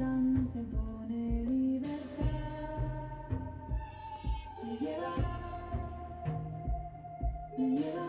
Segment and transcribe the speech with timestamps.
[0.00, 2.24] distancia impone libertad.
[4.62, 5.14] Me lleva,
[7.58, 8.06] me lleva.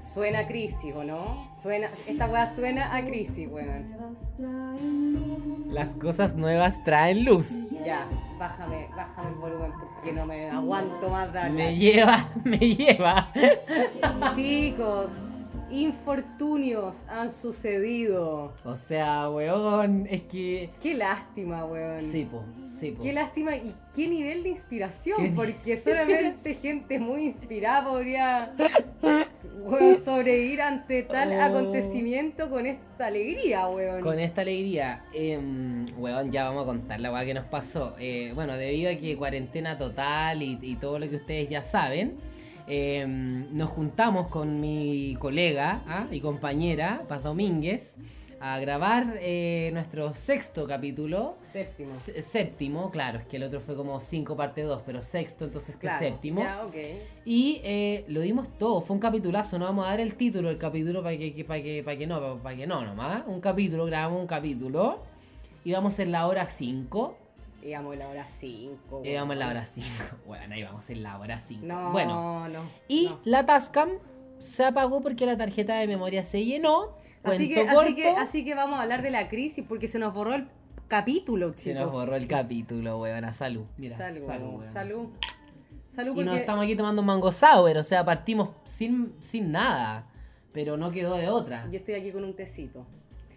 [0.00, 1.48] Suena a crisis, ¿o no?
[1.62, 3.90] Suena, esta weá suena a crisis, weón.
[3.90, 5.66] Nuevas traen luz.
[5.72, 7.50] Las cosas nuevas traen luz.
[7.84, 8.06] Ya,
[8.38, 13.28] bájame, bájame el volumen porque no me aguanto más de Me lleva, me lleva.
[14.34, 15.37] Chicos,
[15.70, 18.52] infortunios han sucedido.
[18.64, 20.70] O sea, weón, es que.
[20.82, 22.00] Qué lástima, weón.
[22.02, 23.02] Sí, po, sí, po.
[23.02, 28.54] Qué lástima y qué nivel de inspiración, Qué porque solamente gente muy inspirada podría
[29.64, 31.40] weón, sobrevivir ante tal Oh.
[31.42, 34.00] acontecimiento con esta alegría, weón.
[34.00, 37.94] Con esta alegría, em, weón, ya vamos a contar la weá que nos pasó.
[37.98, 42.16] Eh, bueno, debido a que cuarentena total y, y todo lo que ustedes ya saben,
[42.68, 46.06] em, nos juntamos con mi colega ¿ah?
[46.10, 47.96] y compañera, Paz Domínguez,
[48.40, 51.36] a grabar eh, nuestro sexto capítulo.
[51.42, 51.90] Séptimo.
[51.90, 55.74] S- Séptimo, claro, es que el otro fue como 5 parte 2, pero sexto, entonces
[55.74, 56.42] que Claro, séptimo.
[56.42, 56.74] Ya, ok.
[57.24, 60.58] Y eh, lo dimos todo, fue un capitulazo, no vamos a dar el título del
[60.58, 63.24] capítulo para que, para que, para que no, para que no nomás.
[63.26, 65.00] Un capítulo, grabamos un capítulo.
[65.64, 67.16] Íbamos en la hora 5.
[67.62, 69.02] Íbamos en la hora 5.
[69.04, 69.88] Íbamos en la hora 5.
[70.26, 71.66] Bueno, ahí vamos en la hora 5.
[71.66, 72.62] No, bueno, no.
[72.88, 73.20] y no.
[73.24, 73.90] la Tascam
[74.38, 76.94] se apagó porque la tarjeta de memoria se llenó.
[77.24, 80.14] Así que, así, que, así que vamos a hablar de la crisis porque se nos
[80.14, 80.48] borró el
[80.86, 81.62] capítulo, chicos.
[81.62, 83.24] se nos borró el capítulo, weón.
[83.24, 83.64] A salud.
[83.76, 85.08] Mira, Salud, salud, salud.
[85.90, 86.12] Salud.
[86.12, 86.24] Y porque...
[86.24, 90.06] nos estamos aquí tomando un mango sour, o sea, partimos sin, sin nada.
[90.52, 91.68] Pero no quedó de otra.
[91.70, 92.86] Yo estoy aquí con un tecito.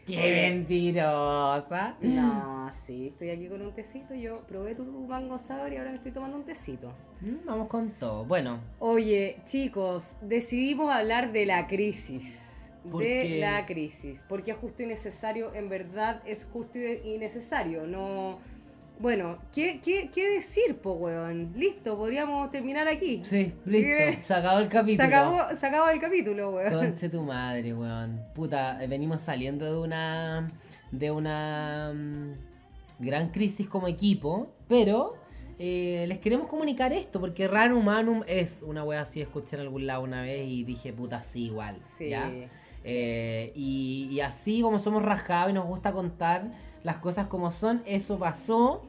[0.06, 1.96] ¡Qué mentirosa!
[2.02, 4.14] No, sí, estoy aquí con un tecito.
[4.14, 6.92] Yo probé tu mango sour y ahora me estoy tomando un tecito.
[7.22, 8.26] Mm, Vamos con todo.
[8.26, 12.72] Bueno, Oye, chicos, decidimos hablar de la crisis.
[12.90, 13.40] ¿Por de qué?
[13.40, 14.24] la crisis.
[14.28, 17.86] Porque es justo y necesario, en verdad es justo y necesario.
[17.86, 18.40] No.
[19.02, 21.54] Bueno, ¿qué, qué, qué decir, po, weón?
[21.56, 23.22] Listo, podríamos terminar aquí.
[23.24, 23.96] sí, listo.
[23.98, 24.20] ¿Qué?
[24.24, 25.08] Se acabó el capítulo.
[25.10, 26.72] Se acabó, se acabó el capítulo, weón.
[26.72, 28.22] Conche tu madre, weón.
[28.36, 30.48] Puta, eh, venimos saliendo de una.
[30.92, 31.92] de una.
[31.94, 32.34] mm,
[33.00, 35.16] gran crisis como equipo, pero.
[35.58, 39.86] eh, les queremos comunicar esto, porque Raro Humanum es una wea así, escuché en algún
[39.88, 41.78] lado una vez y dije, puta, sí, igual.
[41.82, 42.30] Sí, ¿ya?
[42.30, 42.48] sí.
[42.84, 46.52] Eh, y, y así como somos rajados y nos gusta contar
[46.84, 48.82] las cosas como son, eso pasó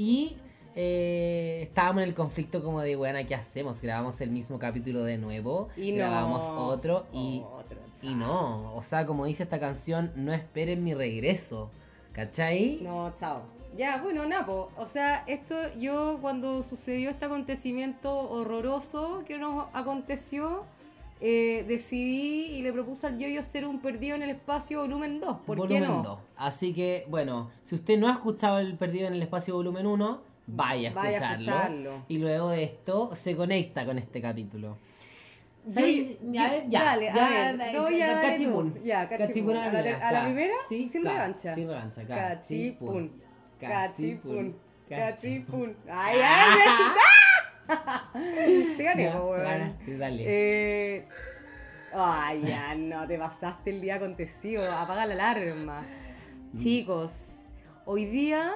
[0.00, 0.34] y
[0.74, 3.82] eh, estábamos en el conflicto como de, bueno, ¿qué hacemos?
[3.82, 5.98] Grabamos el mismo capítulo de nuevo, Y no.
[5.98, 10.94] grabamos otro y, Otro, y no, o sea, como dice esta canción, no esperen mi
[10.94, 11.70] regreso,
[12.12, 12.78] ¿cachai?
[12.80, 13.42] No, chao.
[13.76, 14.70] Ya, bueno, Napo.
[14.78, 20.64] O sea, esto yo cuando sucedió este acontecimiento horroroso que nos aconteció,
[21.20, 25.36] eh, decidí y le propuse al yo hacer un perdido en el espacio volumen 2.
[25.46, 26.02] ¿Por qué no?
[26.02, 26.18] 2.
[26.36, 30.22] Así que, bueno, si usted no ha escuchado el Perdido en el Espacio volumen 1,
[30.46, 32.04] vaya a Vaya a escucharlo.
[32.08, 34.78] Y luego de esto se conecta con este capítulo.
[35.66, 36.84] Yo- yo- a ver, ya.
[36.84, 38.74] dale, a ya, ver, da- no, ya, da- dale cachipún.
[38.82, 40.54] Ya, ¿A la a la primera?
[40.66, 41.54] Sí, Sin ca- revancha.
[41.54, 42.88] Sin revancha, Cachipún.
[42.88, 43.20] Cachipún.
[43.60, 44.56] Cachipún.
[44.88, 45.76] Cachipún.
[45.86, 46.90] Ay, ay, ay.
[48.76, 49.98] Te gané, weón.
[49.98, 50.24] dale.
[50.26, 51.08] Eh,
[51.92, 54.62] ay, ya no, te pasaste el día acontecido.
[54.70, 55.82] Apaga la alarma.
[56.52, 56.58] Mm.
[56.58, 57.44] Chicos,
[57.84, 58.54] hoy día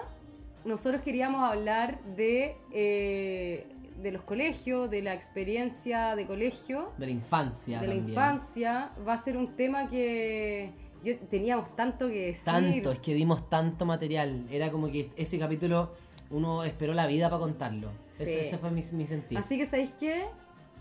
[0.64, 3.66] nosotros queríamos hablar de, eh,
[4.00, 8.90] de los colegios, de la experiencia de colegio, De la infancia de la infancia.
[9.06, 10.72] Va a ser un tema que
[11.04, 12.44] yo, teníamos tanto que decir.
[12.44, 14.46] Tanto, es que dimos tanto material.
[14.50, 15.92] Era como que ese capítulo
[16.30, 17.90] uno esperó la vida para contarlo.
[18.18, 18.38] Eso- Sí.
[18.38, 19.36] ese fue mi, mi sentir.
[19.38, 20.24] Así que, ¿sabéis qué?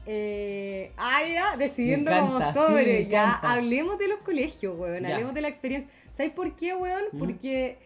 [0.05, 5.03] Eh, ah, ya, decidiendo como encanta, sí, sobre, me ya, hablemos de los colegios, weón,
[5.03, 5.13] Ya.
[5.13, 5.89] hablemos de la experiencia.
[6.11, 7.03] ¿Sabéis por qué, weón?
[7.13, 7.17] ¿Mm?
[7.19, 7.77] Porque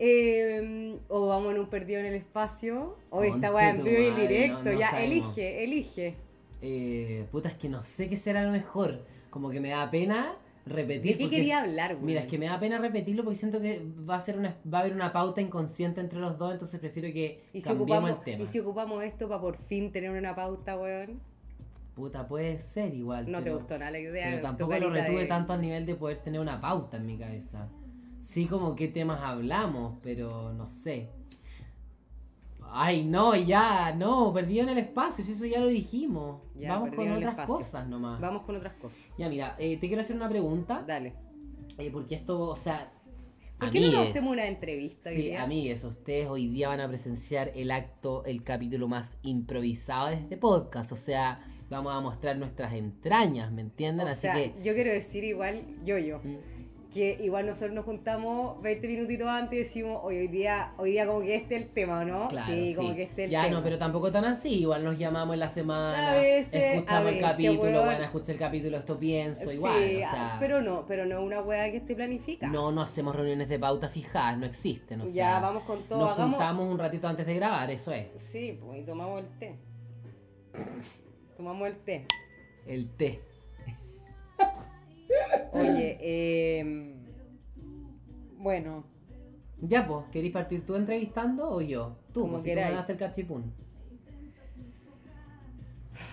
[0.00, 4.10] eh, o vamos en un perdido en el espacio, o esta weá en vivo y
[4.12, 5.36] directo, no, no ya, sabemos.
[5.36, 6.14] elige, elige.
[6.62, 9.04] Eh, puta, es que no sé qué será lo mejor.
[9.30, 11.12] Como que me da pena repetir.
[11.16, 12.06] ¿De qué quería hablar, weón?
[12.06, 14.78] Mira, es que me da pena repetirlo porque siento que va a ser una, va
[14.78, 18.18] a haber una pauta inconsciente entre los dos, entonces prefiero que ¿Y si, cambiemos ocupamos,
[18.18, 18.44] el tema.
[18.44, 21.20] ¿Y si ocupamos esto para por fin tener una pauta, weón?
[21.94, 23.30] Puta, puede ser igual.
[23.30, 24.26] No te gustó nada la idea.
[24.30, 27.16] Pero tampoco lo retuve de- tanto al nivel de poder tener una pauta en mi
[27.18, 27.68] cabeza.
[28.20, 31.08] Sí, como qué temas hablamos, pero no sé.
[32.70, 36.42] Ay, no, ya, no, perdido en el espacio, si eso ya lo dijimos.
[36.54, 38.20] Ya, Vamos con otras cosas nomás.
[38.20, 39.02] Vamos con otras cosas.
[39.18, 40.82] Ya, mira, eh, te quiero hacer una pregunta.
[40.86, 41.14] Dale.
[41.78, 42.92] eh, porque esto, o sea.
[43.58, 45.10] ¿Por qué no nos amigues, hacemos una entrevista?
[45.10, 50.14] Sí, amigues, ustedes hoy día van a presenciar el acto, el capítulo más improvisado de
[50.14, 50.92] este podcast.
[50.92, 54.06] O sea, vamos a mostrar nuestras entrañas, ¿me entienden?
[54.06, 54.54] O Así sea, que.
[54.62, 56.36] yo quiero decir igual, yo, yo, Mm.
[56.98, 61.06] Que igual nosotros nos juntamos 20 minutitos antes y decimos, hoy, hoy día, hoy día
[61.06, 62.28] como que este es el tema, ¿no?
[62.28, 63.56] Claro, sí, como que este es el ya tema.
[63.56, 64.60] no, pero tampoco tan así.
[64.60, 68.38] Igual nos llamamos en la semana, A veces, escuchamos a el capítulo, bueno, escuché el
[68.38, 69.74] capítulo, esto pienso, Sí, igual.
[69.76, 72.52] O sea, pero no, pero no una weá que esté planificada.
[72.52, 75.00] no, no hacemos reuniones de pauta fijadas, no existen.
[75.00, 77.92] O Ya, sea, vamos con todo, Nos hagamos- juntamos un ratito antes de grabar, eso
[77.92, 78.06] es.
[78.16, 79.56] Sí, pues y tomamos el té.
[81.36, 82.06] tomamos el té.
[82.66, 83.20] El té.
[85.52, 86.94] Oye, eh,
[88.38, 88.84] bueno,
[89.60, 91.96] Ya, pues, ¿queréis partir tú entrevistando o yo?
[92.12, 93.52] Tú, Como pues si tú ganaste el cachipún.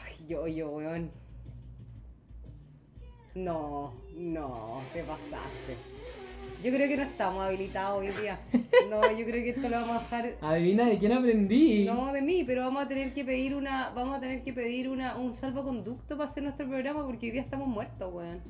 [0.07, 1.11] ay, yo, yo, weón.
[3.35, 5.75] No, no, te pasaste.
[6.63, 8.39] Yo creo que no estamos habilitados hoy día.
[8.89, 10.37] No, yo creo que esto lo vamos a dejar.
[10.41, 11.85] Adivina de quién aprendí.
[11.85, 14.89] No de mí, pero vamos a tener que pedir una, vamos a tener que pedir
[14.89, 18.41] una, un salvoconducto para hacer nuestro programa porque hoy día estamos muertos, weón.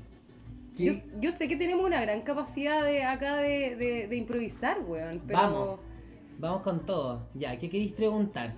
[0.75, 5.22] Yo, yo sé que tenemos una gran capacidad de acá de, de, de improvisar, weón,
[5.25, 5.80] pero Vamos.
[6.38, 7.27] Vamos con todo.
[7.33, 8.54] Ya, ¿qué queréis preguntar?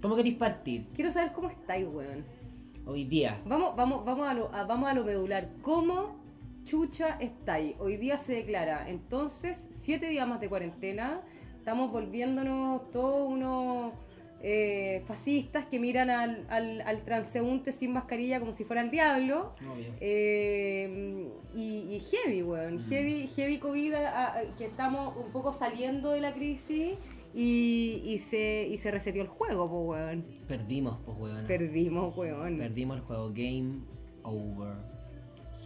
[0.00, 0.86] ¿Cómo queréis partir?
[0.94, 2.24] quiero saber cómo estáis, weón.
[2.86, 3.40] Hoy día.
[3.44, 5.50] Vamos, vamos, vamos a lo, a- vamos a lo medular.
[5.60, 6.16] ¿Cómo
[6.64, 7.74] chucha estáis?
[7.78, 11.20] Hoy día se declara, entonces, siete días más de cuarentena.
[11.58, 13.92] Estamos volviéndonos todos unos
[14.42, 19.52] eh, fascistas que miran al, al, al transeúnte sin mascarilla como si fuera el diablo.
[20.00, 22.78] Eh, y, y heavy, weón.
[22.78, 26.94] Heavy, heavy COVID, a- a- que estamos un poco saliendo de la crisis
[27.34, 30.24] y, y se, y se reseteó el juego, pues, weón.
[30.48, 31.46] Perdimos, pues, weón.
[31.46, 32.58] Perdimos, weón.
[32.58, 33.28] Perdimos el juego.
[33.30, 33.80] Game
[34.22, 34.74] over.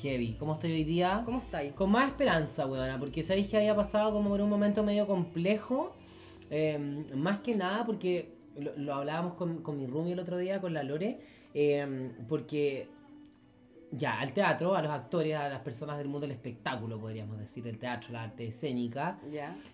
[0.03, 0.35] Heavy.
[0.39, 1.23] ¿Cómo estoy hoy día?
[1.25, 1.73] ¿Cómo estáis?
[1.73, 5.95] Con más esperanza, weona, porque sabéis que había pasado como por un momento medio complejo.
[6.51, 10.61] eh, más que nada porque lo, lo hablábamos con, con mi roomie el otro día,
[10.61, 11.19] con la Lore,
[11.55, 12.89] eh, porque
[13.97, 17.67] ya al teatro, a los actores, a las personas del mundo del espectáculo, podríamos decir,
[17.67, 19.19] el teatro, la arte escénica,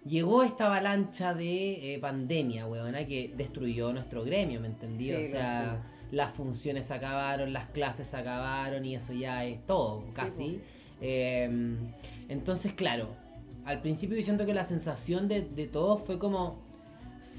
[0.04, 5.06] llegó esta avalancha de eh, pandemia, weona, que destruyó nuestro gremio, ¿me entendí?
[5.06, 9.64] Sí, o sea, las funciones se acabaron, las clases se acabaron y eso ya es
[9.66, 10.60] todo, Sí, casi.
[11.00, 11.78] Eh,
[12.28, 13.08] entonces, claro,
[13.64, 16.58] al principio yo siento que la sensación de, de todo fue como,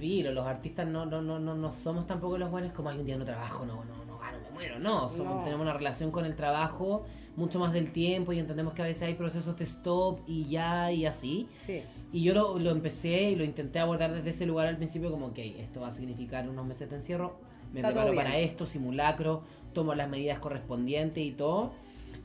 [0.02, 3.06] filo, los artistas no, no, no, no, no somos tampoco los buenos como hay un
[3.06, 5.44] día no trabajo, no, no, no gano, me muero, no, somos- No.
[5.44, 7.06] tenemos una relación con el trabajo
[7.38, 10.92] mucho más del tiempo y entendemos que a veces hay procesos de stop y ya
[10.92, 11.48] y así.
[11.54, 11.82] Sí.
[12.12, 15.28] Y yo lo, lo empecé y lo intenté abordar desde ese lugar al principio como,
[15.28, 17.38] ok, esto va a significar unos meses de encierro,
[17.72, 19.44] me Está preparo para esto, simulacro,
[19.74, 21.72] tomo las medidas correspondientes y todo.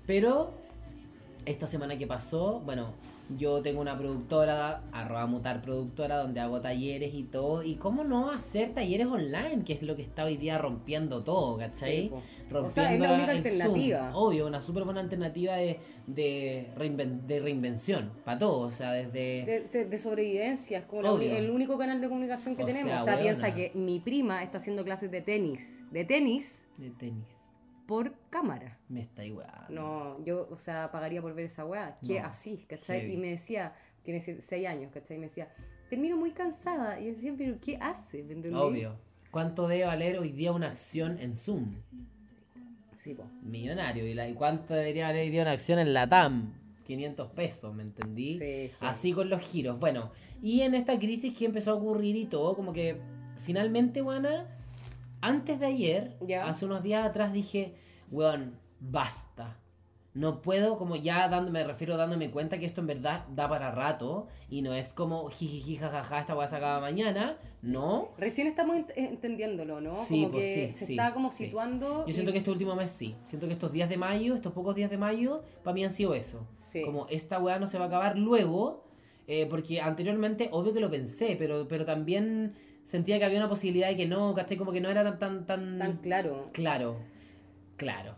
[0.06, 0.50] Pero
[1.46, 2.92] esta semana que pasó, bueno,
[3.38, 7.62] yo tengo una productora, arroba mutar productora, donde hago talleres y todo.
[7.62, 11.56] Y cómo no hacer talleres online, que es lo que está hoy día rompiendo todo,
[11.56, 12.08] ¿cachai?
[12.08, 12.10] Sí,
[12.50, 13.52] rompiendo O sea, es la única el Zoom.
[13.52, 14.10] alternativa.
[14.16, 18.60] Obvio, una súper buena alternativa de, de, reinven- de reinvención para todo.
[18.66, 19.44] O sea, desde...
[19.44, 22.92] De, de- de sobrevivencia, es como la el único canal de comunicación que O tenemos.
[22.92, 25.82] sea, o sea, piensa que mi prima está haciendo clases de tenis.
[25.90, 27.24] De tenis de tenis.
[27.86, 28.78] Por cámara.
[28.88, 29.48] Me está igual.
[29.70, 31.98] No, yo, o sea, pagaría por ver esa weá.
[32.06, 33.00] Que No, así, ¿cachai?
[33.00, 33.14] heavy.
[33.14, 35.16] Y me decía, tiene 6 años, ¿cachai?
[35.16, 35.48] Y me decía,
[35.88, 37.00] termino muy cansada.
[37.00, 38.24] Y yo decía, pero ¿qué hace?
[38.54, 38.98] Obvio.
[39.30, 41.72] ¿Cuánto debe valer hoy día una acción en Zoom?
[42.96, 43.24] Sí, po.
[43.42, 44.06] Millonario.
[44.06, 46.54] ¿Y, la, y cuánto debería valer hoy día una acción en la TAM?
[46.86, 48.38] 500 pesos, ¿me entendí?
[48.38, 48.76] Sí, sí.
[48.80, 49.78] Así con los giros.
[49.80, 50.08] Bueno,
[50.40, 52.96] y en esta crisis que empezó a ocurrir y todo, como que
[53.38, 54.46] finalmente, Juana,
[55.20, 57.74] antes de ayer, hace unos días atrás dije,
[58.10, 59.58] weón, basta.
[60.14, 63.70] No puedo, como ya dando, me refiero dándome cuenta que esto en verdad da para
[63.70, 67.36] rato y no es como jijiji, jajaja, esta weá se acaba mañana.
[67.60, 68.12] No.
[68.16, 69.94] Recién estamos ent- entendiéndolo, ¿no?
[69.94, 72.06] Sí, como pues que sí, se sí, está como situando.
[72.06, 73.14] Yo siento y- que este último mes sí.
[73.24, 76.14] Siento que estos días de mayo, estos pocos días de mayo, para mí han sido
[76.14, 76.46] eso.
[76.86, 78.84] Como esta weá no se va a acabar luego,
[79.26, 82.54] eh, porque anteriormente, obvio que lo pensé, pero, pero también
[82.86, 84.56] sentía que había una posibilidad de que no, ¿cachai?
[84.56, 86.48] Como que no era tan, tan, tan, Tan claro.
[86.52, 86.96] claro.
[87.76, 88.14] Claro.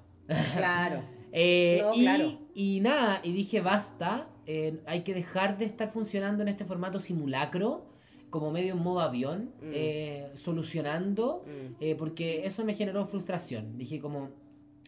[0.56, 1.02] Claro.
[1.30, 2.38] Eh, No, y, claro.
[2.54, 7.00] y nada, y dije basta, eh, hay que dejar de estar funcionando en este formato
[7.00, 7.84] simulacro,
[8.30, 9.70] como medio en modo avión, Mm.
[9.74, 11.74] eh, solucionando, Mm.
[11.80, 13.76] eh, porque eso me generó frustración.
[13.76, 14.30] Dije como,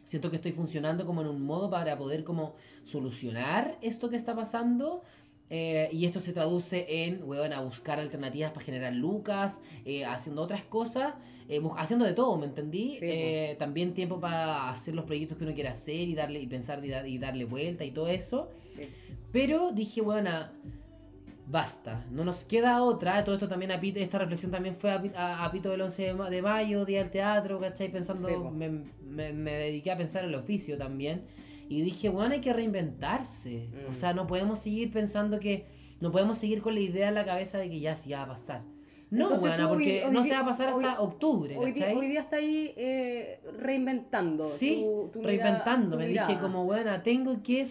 [0.02, 4.34] siento que estoy funcionando como en un modo para poder como solucionar esto que está
[4.34, 5.02] pasando.
[5.50, 10.42] Eh, y esto se traduce en, weón, a buscar alternativas para generar lucas, eh, haciendo
[10.42, 11.14] otras cosas,
[11.48, 12.92] eh, haciendo de todo, ¿me entendí?
[12.92, 13.00] Sí.
[13.02, 16.84] Eh, también tiempo para hacer los proyectos que uno quiere hacer y darle y pensar
[16.84, 18.50] y, dar- y darle vuelta y todo eso.
[18.76, 18.82] Sí.
[19.32, 20.30] Pero dije, bueno,
[21.46, 23.24] basta, no nos queda otra.
[23.24, 26.02] Todo esto también, a Pito- esta reflexión también fue a, a- a Pito del 11
[26.04, 27.90] de, ma- de mayo, Día del Teatro, ¿cachai?
[27.90, 28.68] Pensando, Sí, me,
[29.04, 31.22] me- me dediqué a pensar en el oficio también.
[31.70, 33.68] Y dije, bueno, hay que reinventarse.
[33.86, 33.90] Mm.
[33.90, 35.66] O sea, no podemos seguir pensando que,
[36.00, 38.26] no podemos seguir con la idea en la cabeza de que ya sí va a
[38.28, 38.62] pasar.
[39.10, 41.86] No, Entonces hoy- porque hoy no se va a pasar hasta hoy- octubre, Hoy día,
[41.86, 41.98] ¿cachai?
[41.98, 44.44] hoy día está ahí eh, reinventando.
[44.44, 45.96] Sí, tu- tu reinventando.
[45.96, 46.28] Me mirada.
[46.28, 47.64] dije como, bueno, tengo que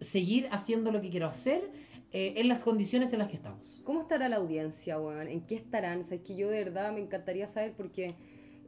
[0.00, 1.70] seguir haciendo lo que quiero hacer
[2.12, 3.80] eh, en las condiciones en las que estamos.
[3.84, 5.28] ¿Cómo estará la audiencia, weón?
[5.28, 6.00] ¿En qué estarán?
[6.00, 8.14] O sea, es que yo de verdad me encantaría saber porque,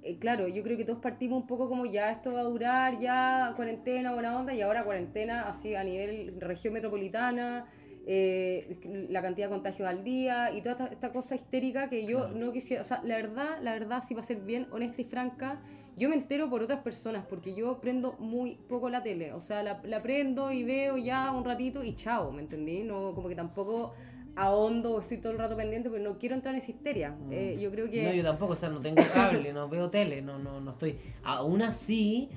[0.02, 2.99] eh, claro, yo creo que todos partimos un poco como ya esto va a durar,
[2.99, 7.66] ya cuarentena, buena onda, y ahora cuarentena así a nivel región metropolitana,
[8.04, 8.78] eh,
[9.11, 12.52] la cantidad de contagios al día y toda esta, esta cosa histérica que yo no
[12.52, 15.61] quisiera, o sea, la verdad, la verdad, si va a ser bien honesta y franca,
[15.97, 19.62] yo me entero por otras personas porque yo prendo muy poco la tele, o sea,
[19.62, 22.82] la, la prendo y veo ya un ratito y chao, ¿me entendí?
[22.82, 23.92] No, como que tampoco
[24.36, 27.14] ahondo o estoy todo el rato pendiente, pero no quiero entrar en esa histeria.
[27.30, 28.02] Eh, yo creo que...
[28.04, 30.96] No, yo tampoco, o sea, no tengo cable, no veo tele, no, no, no estoy.
[31.22, 32.28] Aún así,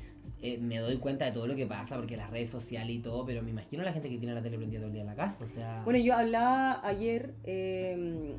[0.41, 3.25] eh, me doy cuenta de todo lo que pasa, porque las redes sociales y todo,
[3.25, 5.15] pero me imagino la gente que tiene la tele prendida todo el día en la
[5.15, 5.81] casa, o sea.
[5.85, 8.33] Bueno, yo hablaba ayer eh,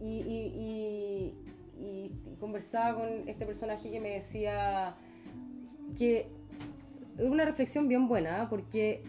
[0.00, 1.34] y, y- y-
[1.80, 2.10] y
[2.40, 4.96] conversaba con este personaje que me decía
[5.96, 6.26] que
[7.16, 9.02] es una reflexión bien buena, porque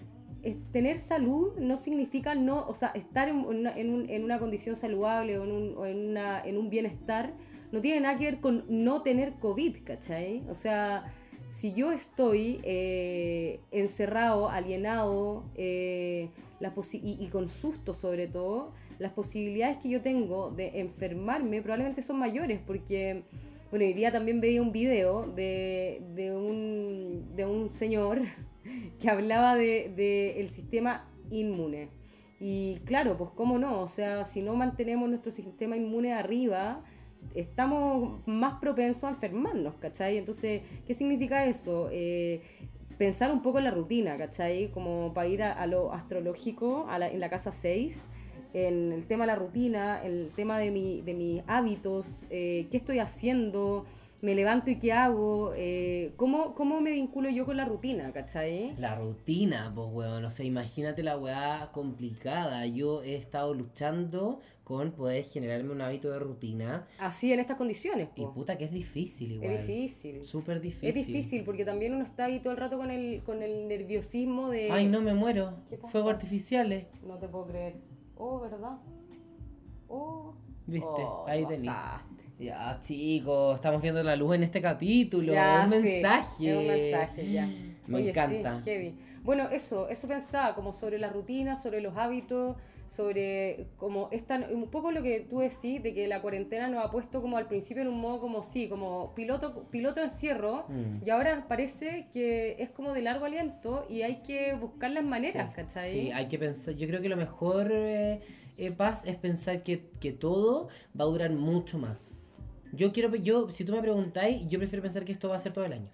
[0.71, 4.75] tener salud no significa no, o sea, estar en una, en un- en una condición
[4.75, 7.33] saludable o, en un, en, una, en un bienestar
[7.71, 10.43] no tiene nada que ver con no tener COVID, ¿cachai?
[10.49, 11.13] O sea,
[11.51, 16.29] si yo estoy eh, encerrado, alienado, eh,
[16.93, 22.17] y, y con susto sobre todo, las posibilidades que yo tengo de enfermarme probablemente son
[22.19, 23.23] mayores porque,
[23.69, 28.21] bueno, hoy día también veía un video de, de, un, de un señor
[28.99, 31.89] que hablaba de, de el sistema inmune.
[32.39, 36.81] Y claro, pues cómo no, o sea, si no mantenemos nuestro sistema inmune arriba,
[37.35, 40.17] estamos más propensos a enfermarnos, ¿cachai?
[40.17, 41.89] Entonces, ¿qué significa eso?
[41.91, 42.41] Eh,
[42.97, 44.69] pensar un poco en la rutina, ¿cachai?
[44.71, 48.07] Como para ir a, a lo astrológico, a la- en la casa 6,
[48.53, 52.77] en el tema de la rutina, el tema de, mi, de mis hábitos, eh, qué
[52.77, 53.85] estoy haciendo,
[54.21, 58.75] me levanto y qué hago, eh, ¿cómo, ¿cómo me vinculo yo con la rutina, ¿cachai?
[58.77, 60.25] La rutina, pues, weón.
[60.25, 62.65] O sea, imagínate la weá complicada.
[62.65, 66.85] Yo he estado luchando con poder generarme un hábito de rutina.
[66.99, 68.33] Así en estas condiciones, Y po.
[68.33, 69.51] puta que es difícil igual.
[69.53, 70.23] es difícil.
[70.23, 70.89] Súper difícil.
[70.89, 74.49] Es difícil porque también uno está ahí todo el rato con el, con el nerviosismo
[74.49, 74.71] de...
[74.71, 75.53] Ay, no me muero.
[75.87, 76.85] Fuegos artificiales.
[77.03, 77.77] No te puedo creer.
[78.15, 78.77] Oh, ¿verdad?
[79.87, 80.35] Oh.
[80.67, 80.87] ¿Viste?
[80.87, 81.71] Oh, Ahí te tenés.
[82.39, 85.33] Ya, chicos, estamos viendo la luz en este capítulo.
[85.33, 86.49] Ya, un sí, mensaje.
[86.51, 87.49] es un mensaje, ya.
[87.87, 88.59] Me Oye, encanta.
[88.61, 88.95] Sí, heavy.
[89.23, 92.55] Bueno, eso, eso pensaba, como sobre la rutina, sobre los hábitos,
[92.87, 96.89] sobre como esta, un poco lo que tú decís, de que la cuarentena nos ha
[96.89, 101.05] puesto como al principio en un modo como sí, como piloto, piloto encierro, Mm.
[101.05, 105.53] y ahora parece que es como de largo aliento y hay que buscar las maneras,
[105.53, 105.91] ¿cachai?
[105.91, 106.73] Sí, hay que pensar.
[106.75, 108.21] Yo creo que lo mejor, eh,
[108.57, 112.21] eh, Paz, es pensar que, que todo va a durar mucho más.
[112.73, 115.53] Yo quiero, yo, si tú me preguntáis, yo prefiero pensar que esto va a ser
[115.53, 115.89] todo el año.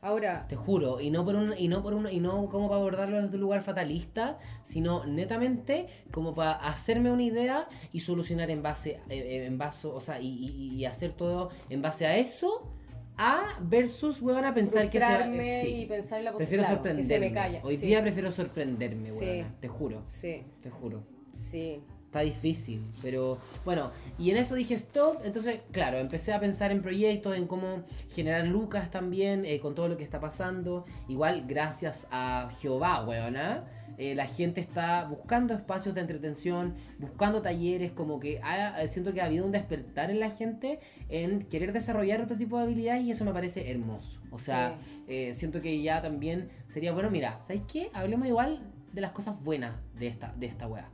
[0.00, 2.80] Ahora, Te juro, y no por un, y no por un, y no como para
[2.80, 8.62] abordarlo desde un lugar fatalista, sino netamente como para hacerme una idea y solucionar en
[8.62, 12.70] base, eh, en base, o sea, y, y- y hacer todo en base a eso,
[13.16, 15.80] a versus weón a pensar que se va- frustrarme sí.
[15.82, 17.28] y pensar en la Prefiero posibilidad, que se sorprenderme.
[17.30, 17.60] me calla.
[17.64, 17.86] Hoy sí.
[17.86, 19.24] día prefiero sorprenderme, Sí.
[19.24, 21.02] weona, te juro, Sí, te juro.
[21.32, 21.82] sí.
[22.08, 23.36] Está difícil, pero
[23.66, 27.82] bueno, y en eso dije stop, entonces claro, empecé a pensar en proyectos, en cómo
[28.14, 30.86] generar lucas también, eh, con todo lo que está pasando.
[31.06, 33.64] Igual gracias a Jehová, weona,
[33.98, 39.12] eh, la gente está buscando espacios de entretención, buscando talleres, como que ha- eh, siento
[39.12, 43.02] que ha habido un despertar en la gente en querer desarrollar otro tipo de habilidades
[43.04, 44.18] y eso me parece hermoso.
[44.30, 44.76] O sea,
[45.08, 47.90] eh, siento que ya también sería bueno, mira, ¿sabéis qué?
[47.92, 48.60] Hablemos igual
[48.94, 50.88] de las cosas buenas de esta, de esta weá.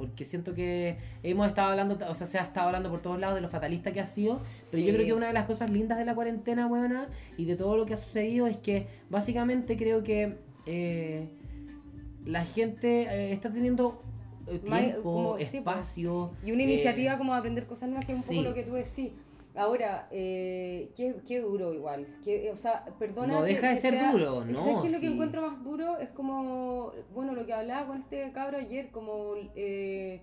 [0.00, 3.34] Porque siento que hemos estado hablando, o sea, se ha estado hablando por todos lados
[3.34, 4.40] de lo fatalista que ha sido.
[4.70, 7.54] Pero yo creo que una de las cosas lindas de la cuarentena, buena, y de
[7.54, 11.28] todo lo que ha sucedido es que básicamente creo que eh,
[12.24, 14.02] la gente eh, está teniendo
[14.46, 15.54] eh, tiempo, como- sí, pues.
[15.54, 16.30] espacio.
[16.44, 18.36] Y una iniciativa como de aprender cosas nuevas, que es un sí.
[18.36, 19.10] poco lo que tú decís.
[19.56, 22.06] Ahora, eh, qué, qué duro igual.
[22.24, 23.34] Que, o sea, perdona.
[23.38, 25.42] No que- deja de que ser sea- duro, ¿sabes no, qué es lo que encuentro
[25.50, 25.98] más duro?
[25.98, 30.22] Es como, bueno, lo que hablaba con este cabro ayer, como eh,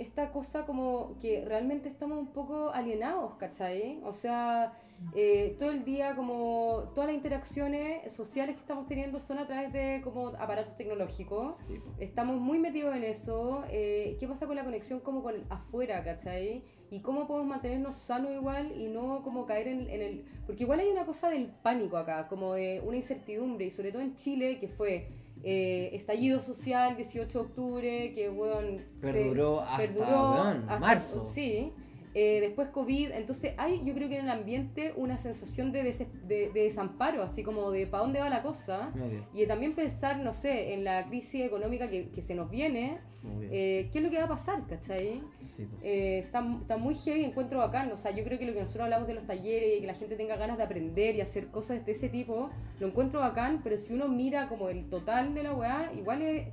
[0.00, 4.00] esta cosa como que realmente estamos un poco alienados, ¿cachai?
[4.02, 4.72] O sea,
[5.14, 9.72] eh, todo el día como todas las interacciones sociales que estamos teniendo son a través
[9.72, 11.56] de como aparatos tecnológicos.
[11.66, 11.74] Sí.
[11.98, 13.62] Estamos muy metidos en eso.
[13.70, 16.64] eh, ¿Qué pasa con la conexión como con afuera, cachai?
[16.90, 20.24] Y cómo podemos mantenernos sanos igual y no como caer en, en el...
[20.46, 24.02] Porque igual hay una cosa del pánico acá, como de una incertidumbre, y sobre todo
[24.02, 25.08] en Chile, que fue
[25.42, 31.26] eh, estallido social, 18 de octubre, que weón, se- Perduró hasta, marzo.
[31.26, 31.72] Sí.
[32.14, 36.06] Eh, después COVID, entonces hay yo creo que en el ambiente una sensación de, des-
[36.26, 38.92] de, de desamparo, así como de para dónde va la cosa.
[39.34, 42.98] Y también pensar, no sé, en la crisis económica que, que se nos viene,
[43.52, 45.22] eh, qué es lo que va a pasar, ¿cachai?
[45.40, 45.76] Sí, po.
[45.82, 47.92] Eh, está, está muy heavy, encuentro bacán.
[47.92, 49.94] O sea, yo creo que lo que nosotros hablamos de los talleres y que la
[49.94, 52.50] gente tenga ganas de aprender y hacer cosas de ese tipo,
[52.80, 56.48] lo encuentro bacán, pero si uno mira como el total de la weá, igual es.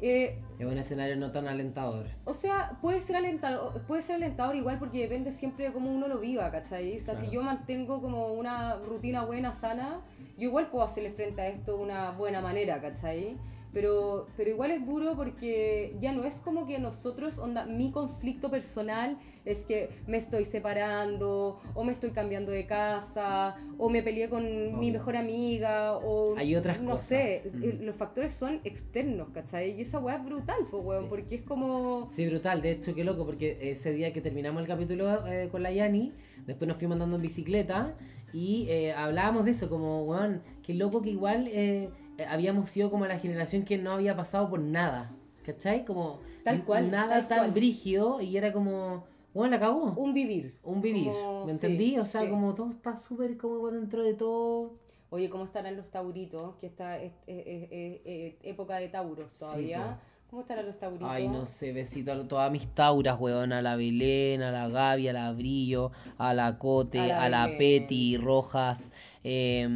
[0.00, 2.06] Eh, Es un escenario no tan alentador.
[2.24, 6.08] o sea, puede ser alentador, puede ser alentador igual porque depende siempre de cómo uno
[6.08, 6.96] lo viva, ¿cachai?
[6.96, 7.32] O sea, si Claro.
[7.34, 10.00] yo mantengo como una rutina buena, sana,
[10.36, 13.36] yo igual puedo hacerle frente a esto de una buena manera, ¿cachai?
[13.72, 18.50] Pero, pero igual es duro porque ya no es como que nosotros, onda, mi conflicto
[18.50, 24.28] personal es que me estoy separando, o me estoy cambiando de casa, o me peleé
[24.30, 27.06] con mi mejor amiga, o Hay otras no cosas.
[27.06, 27.62] sé, Mm.
[27.64, 29.72] eh, los factores son externos, ¿cachai?
[29.72, 31.08] Y esa weá es brutal, pues, weón, Sí.
[31.10, 32.06] porque es como...
[32.08, 32.62] Sí, brutal.
[32.62, 36.12] De hecho, qué loco, porque ese día que terminamos el capítulo eh, con la Yani,
[36.46, 37.94] después nos fuimos andando en bicicleta
[38.32, 41.90] y eh, hablábamos de eso, como, weón, qué loco que igual eh,
[42.28, 45.10] habíamos sido como la generación que no había pasado por nada.
[45.44, 45.84] ¿Cachai?
[45.84, 47.50] Como Tal cual, nada tal tan cual.
[47.52, 49.92] brígido y era como, weón, la cagó.
[49.96, 50.56] Un vivir.
[50.64, 51.98] Un vivir, Como- ¿me sí, entendí?
[51.98, 52.28] O sea, sí.
[52.28, 54.74] como todo está súper como dentro de todo.
[55.10, 56.56] Oye, ¿cómo estarán los tauritos?
[56.56, 60.00] Que esta es, es- es- época de tauros todavía.
[60.28, 61.08] ¿Cómo estarán los tauritos?
[61.08, 63.52] Ay, no sé, besito a todas mis tauras, weón.
[63.52, 67.28] A la Belén, a la Gaby, a la Brillo, a la Cote, A la a
[67.28, 67.56] la.
[67.56, 68.88] Peti, Rojas.
[69.28, 69.68] Eh,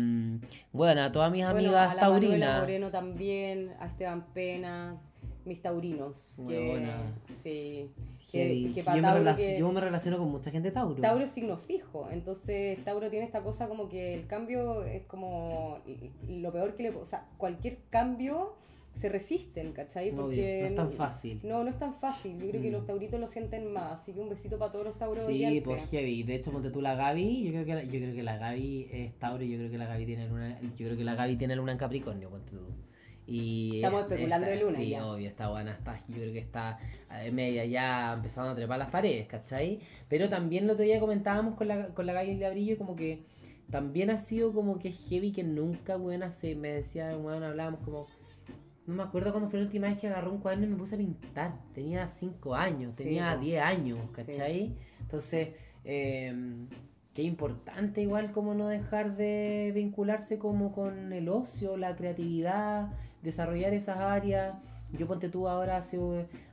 [0.73, 2.61] bueno, a todas mis Bueno, amigas a taurinas.
[2.61, 4.97] Moreno también, a Esteban Pena,
[5.45, 6.37] mis taurinos.
[6.37, 7.15] Que, Huevona.
[7.25, 7.91] sí.
[8.31, 10.95] Que, que para Tauro, que- yo me relaciono con mucha gente tauro.
[11.03, 15.79] Tauro es signo fijo, entonces Tauro tiene esta cosa como que el cambio es como
[16.29, 16.91] lo peor que le...
[16.91, 18.55] O sea, cualquier cambio
[19.01, 20.11] se resisten, ¿cachai?
[20.11, 21.41] Obvio, Porque no es tan fácil.
[21.43, 22.39] No, no es tan fácil.
[22.39, 22.73] Yo creo que Mm.
[22.73, 23.93] los tauritos lo sienten más.
[24.01, 25.63] Así que un besito para todos los tauros Sí, oyentes.
[25.65, 26.23] pues heavy.
[26.23, 27.45] De hecho, ponte tú la Gaby.
[27.45, 29.43] Yo creo que la, yo creo que la Gaby es Tauro.
[29.43, 30.59] y Yo creo que la Gaby tiene luna.
[30.61, 32.59] Yo creo que la Gaby tiene luna en Capricornio, ponte tú.
[33.27, 35.07] Y Estamos es- especulando de luna Sí, ya.
[35.07, 35.73] obvio, está buena.
[35.73, 36.79] Está, yo creo que está
[37.23, 39.79] eh, media ya empezando a trepar las paredes, ¿cachai?
[40.09, 42.97] Pero también el otro día comentábamos con la, con la Gaby y la Brillo como
[42.97, 43.23] que
[43.71, 48.07] también ha sido como que heavy que nunca, buena, se me decía, bueno, hablábamos como.
[48.87, 50.95] No me acuerdo cuándo fue la última vez que agarró un cuaderno y me puse
[50.97, 51.55] a pintar.
[51.75, 53.41] Tenía 5 años, Sí, tenía po.
[53.41, 54.75] 10 años, ¿cachai?
[55.01, 55.51] Entonces,
[55.85, 56.35] eh,
[57.15, 63.75] qué importante igual como no dejar de vincularse como con el ocio, la creatividad, desarrollar
[63.75, 64.57] esas áreas.
[64.93, 65.99] Yo ponte tú ahora hace,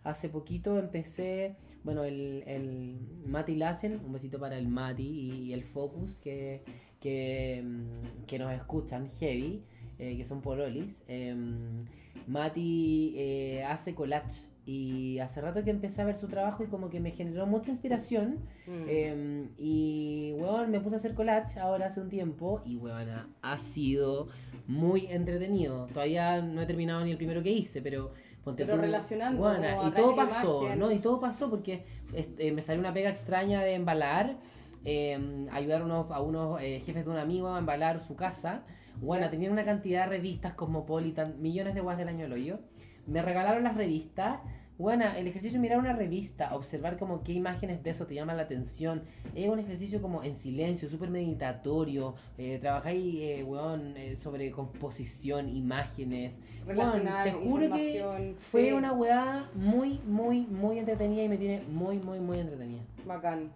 [0.04, 5.64] hace poquito empecé, bueno, el, el Mati Lassen, un besito para el Mati y, el
[5.64, 6.62] Focus que,
[7.00, 9.64] que, mm, que nos escuchan, heavy,
[10.00, 11.04] eh, que son pololis.
[11.08, 11.86] em,
[12.28, 16.90] Mati eh, hace collage y hace rato que empecé a ver su trabajo y como
[16.90, 18.40] que me generó mucha inspiración.
[18.68, 18.84] Mm.
[18.90, 23.08] Em, y, weón, me puse a hacer collage ahora hace un tiempo y, weón,
[23.42, 24.28] ha sido
[24.68, 25.88] muy entretenido.
[25.88, 28.12] Todavía no he terminado ni el primero que hice, pero...
[28.56, 30.80] Pero tú, relacionando weona, como y todo pasó, imagen.
[30.80, 30.92] ¿no?
[30.94, 31.84] Y todo pasó porque
[32.14, 34.38] este, me salió una pega extraña de embalar,
[34.86, 38.64] eh, ayudar a unos, a unos eh, jefes de un amigo a embalar su casa.
[39.02, 42.60] Bueno, tenían una cantidad de revistas Cosmopolitan, millones de guas del año del hoyo.
[43.06, 44.40] Me regalaron las revistas.
[44.80, 48.38] Bueno, el ejercicio de mirar una revista, observar como qué imágenes de eso te llaman
[48.38, 49.02] la atención,
[49.34, 55.50] es un ejercicio como en silencio, súper meditatorio, eh, trabajáis, eh, weón, eh, sobre composición,
[55.50, 58.72] imágenes, Weón, te juro que fue sí.
[58.72, 62.84] una weá muy, muy, muy entretenida y me tiene muy, muy, muy entretenida.
[63.04, 63.48] Bacán.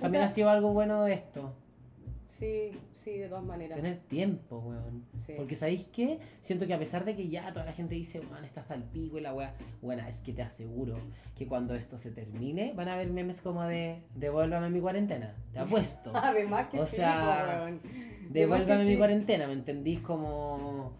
[0.00, 1.52] También ha Puta, sido algo bueno de esto,
[2.30, 3.74] Sí, sí, de todas maneras.
[3.76, 5.04] tener tiempo, weón.
[5.18, 5.34] Sí.
[5.36, 6.20] Porque ¿sabéis qué?
[6.40, 8.84] Siento que a pesar de que ya toda la gente dice, weón, está hasta el
[8.84, 10.96] pico y la weá, bueno, es que te aseguro
[11.34, 15.58] que cuando esto se termine van a haber memes como de devuélvame mi cuarentena, te
[15.58, 16.12] apuesto.
[16.14, 17.80] Además que O sí, sea, weón.
[18.30, 18.98] Devuélvame que mi sí.
[18.98, 19.98] cuarentena, ¿me entendís?
[19.98, 20.92] Como,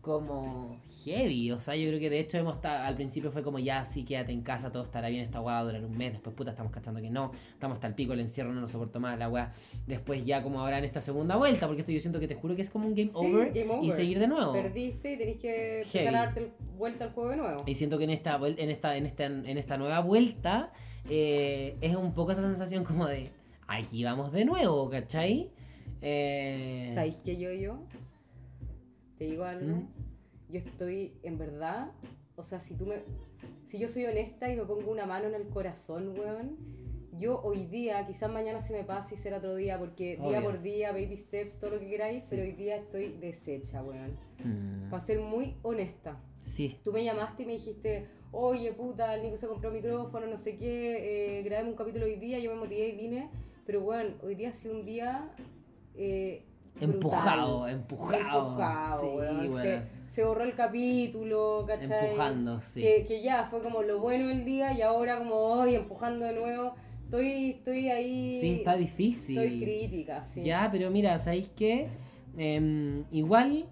[0.00, 1.50] como heavy.
[1.52, 4.04] O sea, yo creo que de hecho hemos estado, al principio fue como ya, sí,
[4.04, 6.12] quédate en casa, todo estará bien, esta weá va a durar un mes.
[6.12, 8.98] Después, puta, estamos cachando que no, estamos hasta el pico, el encierro no lo soporto
[9.00, 9.52] más, la weá.
[9.86, 12.56] Después, ya como ahora en esta segunda vuelta, porque esto yo siento que te juro
[12.56, 14.52] que es como un game, Sí, over, game y seguir de nuevo.
[14.52, 16.14] Perdiste y tenés que empezar Heavy.
[16.14, 17.62] a darte el- vuelta al juego de nuevo.
[17.66, 20.72] Y siento que en esta, en esta, en esta, en esta nueva vuelta
[21.10, 23.24] eh, es un poco esa sensación como de
[23.68, 25.50] aquí vamos de nuevo, ¿cachai?
[26.02, 27.78] Eh, ¿Sabéis que yo, yo?
[29.20, 29.76] Te digo algo.
[29.76, 29.88] ¿Mm?
[30.48, 31.92] Yo estoy, en verdad,
[32.36, 33.02] o sea, si tú me.
[33.66, 36.56] Si yo soy honesta y me pongo una mano en el corazón, weón,
[37.18, 40.42] yo hoy día, quizás mañana se me pase y será otro día, porque día Obvio.
[40.42, 42.28] por día, baby steps, todo lo que queráis, Sí.
[42.30, 44.16] pero hoy día estoy deshecha, weón.
[44.42, 46.18] Mm, Para ser muy honesta.
[46.40, 46.78] sí.
[46.82, 50.56] Tú me llamaste y me dijiste, oye puta, el Nico se compró micrófono, no sé
[50.56, 53.28] qué, eh, grabemos un capítulo hoy día, yo me motivé y vine,
[53.66, 55.30] pero bueno, hoy día ha sido un día
[55.94, 56.46] eh.
[56.80, 58.50] Empujado, empujado.
[58.50, 59.68] Empujado, Sí.
[60.06, 62.10] Se, borró el capítulo, ¿cachai?
[62.10, 62.80] Empujando, sí.
[62.80, 66.32] Que, que ya fue como lo bueno el día y ahora como hoy empujando de
[66.32, 66.74] nuevo.
[67.04, 68.38] Estoy, estoy ahí.
[68.40, 69.36] Sí, está difícil.
[69.38, 70.44] Estoy crítica, sí.
[70.44, 71.88] Ya, pero mira, ¿sabéis qué?
[72.36, 73.66] Em, igual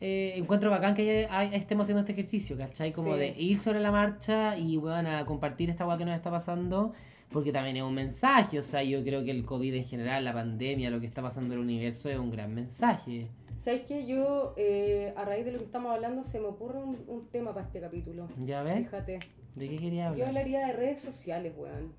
[0.00, 2.92] eh, encuentro bacán que estemos haciendo este ejercicio, ¿cachai?
[2.92, 3.20] Como Sí.
[3.20, 6.92] de ir sobre la marcha y bueno, a compartir esta weá que nos está pasando,
[7.32, 10.32] porque también es un mensaje, o sea, yo creo que el COVID en general, la
[10.32, 13.28] pandemia, lo que está pasando en el universo es un gran mensaje.
[13.56, 14.06] ¿Sabes qué?
[14.06, 17.52] Yo, eh, a raíz de lo que estamos hablando, se me ocurre un, un tema
[17.54, 18.26] para este capítulo.
[18.38, 18.78] ¿Ya ves?
[18.78, 19.18] Fíjate.
[19.54, 20.28] ¿De qué quería Yo hablar?
[20.28, 21.92] hablaría de redes sociales, weón.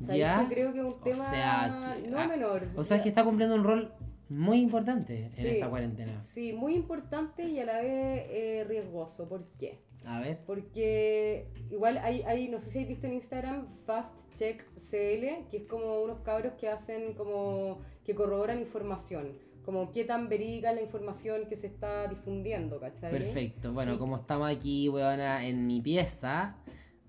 [0.00, 0.40] ¿Sabes ¿Ya?
[0.48, 2.68] que creo que es un O tema sea, que- no ah, menor?
[2.76, 3.92] O sea, es que está cumpliendo un rol
[4.28, 5.48] muy importante Sí.
[5.48, 6.20] en esta cuarentena.
[6.20, 9.28] Sí, muy importante y a la vez eh, riesgoso.
[9.28, 9.80] ¿Por qué?
[10.06, 10.38] A ver.
[10.46, 15.58] Porque igual hay, hay, no sé si habéis visto en Instagram, Fast Check CL, que
[15.58, 19.32] es como unos cabros que hacen como, que corroboran información,
[19.64, 23.10] como qué tan verídica es la información que se está difundiendo, ¿cachai?
[23.10, 23.72] Perfecto.
[23.72, 26.56] Bueno, Y- como estamos aquí, weona, en mi pieza.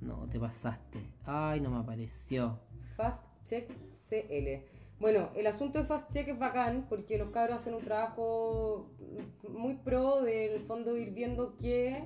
[0.02, 1.00] No, te pasaste.
[1.26, 2.60] Ay, no me apareció.
[2.98, 4.66] Fast Check CL.
[5.00, 8.90] Bueno, el asunto de Fast Check es bacán porque los cabros hacen un trabajo
[9.50, 12.04] muy pro del fondo ir viendo qué,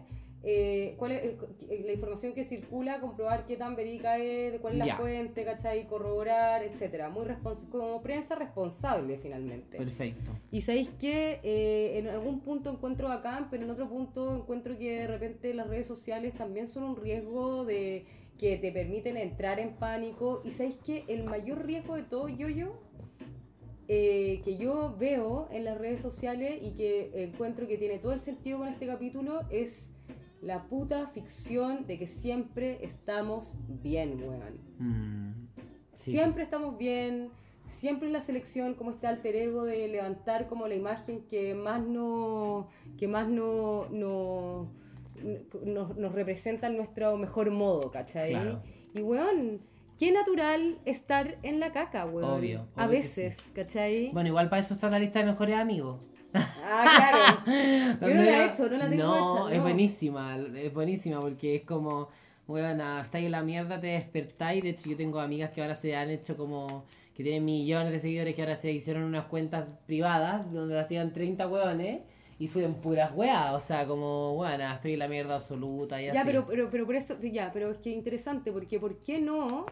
[0.48, 4.80] eh, cuál es eh, la información que circula, comprobar qué tan verídica es, de cuál
[4.80, 5.88] es la fuente, ¿cachai?
[5.88, 7.10] Corroborar, etcétera.
[7.10, 9.78] Muy respons- como prensa responsable finalmente.
[9.78, 10.30] Perfecto.
[10.52, 15.00] Y sabéis que eh, en algún punto encuentro bacán, pero en otro punto encuentro que
[15.00, 18.06] de repente las redes sociales también son un riesgo de
[18.38, 20.42] que te permiten entrar en pánico.
[20.46, 22.78] Y sabéis que el mayor riesgo de todo, yo, yo,
[23.88, 28.20] eh, que yo veo en las redes sociales y que encuentro que tiene todo el
[28.20, 29.92] sentido con este capítulo es
[30.46, 34.60] la puta ficción de que siempre estamos bien, weón.
[34.78, 35.48] Mm,
[35.96, 36.12] sí.
[36.12, 37.32] Siempre estamos bien,
[37.66, 41.82] siempre en la selección como este alter ego de levantar como la imagen que más
[41.82, 44.70] no que más no, no-
[45.66, 48.32] nos, nos representa en nuestro mejor modo, ¿cachai?
[48.32, 48.62] Claro.
[48.94, 49.62] Y weón,
[49.98, 52.30] qué natural estar en la caca, weón.
[52.30, 54.12] Obvio, A obvio veces, ¿cachai?
[54.12, 56.08] Bueno, igual para eso está la lista de mejores amigos.
[56.64, 57.98] Ah, claro.
[58.02, 59.52] Yo no la he hecho, no la tengo no, hecha.
[59.54, 59.64] es no.
[59.64, 62.10] buenísima, es buenísima porque es como,
[62.48, 64.64] bueno, estáis en la mierda, te despertáis.
[64.64, 66.84] De hecho, yo tengo amigas que ahora se han hecho como,
[67.16, 71.48] que tienen millones de seguidores que ahora se hicieron unas cuentas privadas donde hacían 30
[71.48, 72.02] hueones
[72.38, 73.54] y suben puras weas.
[73.54, 76.22] O sea, como, bueno, estoy en la mierda absoluta y Ya, así.
[76.26, 79.66] pero, pero, pero por eso, ya, pero es que interesante, porque ¿por qué no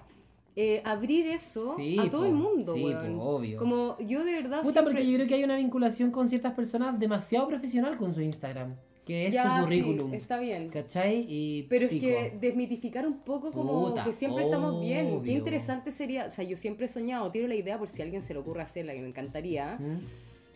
[0.55, 3.15] eh, abrir eso Sí, a todo po, el mundo, sí, weón?
[3.17, 3.57] po, obvio.
[3.57, 6.53] Como yo de verdad Puta, siempre- porque yo creo que hay una vinculación con ciertas
[6.53, 10.13] personas demasiado profesional con su Instagram, que es Ya, su sí, currículum.
[10.13, 10.69] está bien.
[10.69, 11.25] ¿Cachai?
[11.27, 15.21] Y Pero es que desmitificar un poco como Puta, que siempre estamos bien.
[15.23, 18.05] Qué interesante sería, o sea, yo siempre he soñado, tiro la idea por si a
[18.05, 19.77] alguien se le ocurre hacerla, que me encantaría.
[19.79, 19.97] ¿Mm?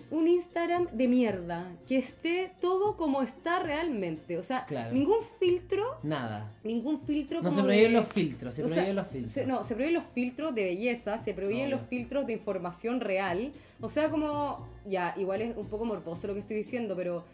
[0.10, 4.38] Un Instagram de mierda, que esté todo como está realmente.
[4.38, 4.94] O sea, Claro.
[4.94, 6.54] ningún filtro, Nada.
[6.64, 9.32] ningún filtro No se como prohíben de- los filtros, se prohíben los filtros.
[9.34, 13.52] se- no, se prohíben los filtros de belleza, se prohíben los filtros de información real.
[13.82, 17.26] O sea, como, ya, igual es un poco morboso lo que estoy diciendo, pero,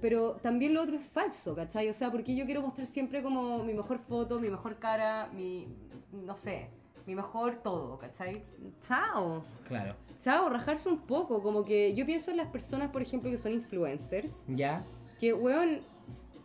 [0.00, 1.88] pero también lo otro es falso, ¿cachai?
[1.88, 5.68] O sea, porque yo quiero mostrar siempre como mi mejor foto, mi mejor cara, mi,
[6.12, 6.68] no sé,
[7.06, 8.42] mi mejor todo, ¿cachai?
[8.80, 9.44] Chao.
[9.68, 9.94] Claro.
[10.22, 13.52] Chao, rajarse un poco, como que yo pienso en las personas, por ejemplo, que son
[13.52, 14.84] influencers, ¿Ya?
[15.18, 15.80] que, weón,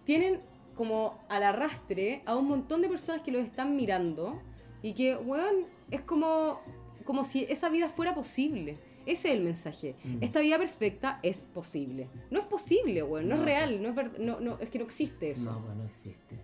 [0.03, 0.39] tienen
[0.75, 4.41] como al arrastre a un montón de personas que los están mirando
[4.81, 6.59] y que, weón, es como,
[7.05, 8.77] como si esa vida fuera posible.
[9.05, 9.95] Ese es el mensaje.
[10.03, 10.17] Mm.
[10.23, 12.09] Esta vida perfecta es posible.
[12.29, 13.41] No es posible, weón, no, No.
[13.41, 15.51] es real, no es, no, no, es que no existe eso.
[15.51, 16.35] No, pues no existe.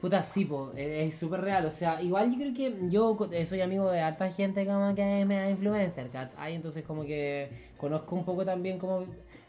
[0.00, 1.66] Puta, sí, po, es es súper real.
[1.66, 5.24] O sea, igual yo creo que yo eh, soy amigo de harta gente como que
[5.26, 6.54] me da influencer, ¿cachai?
[6.54, 9.04] Entonces como que conozco un poco también como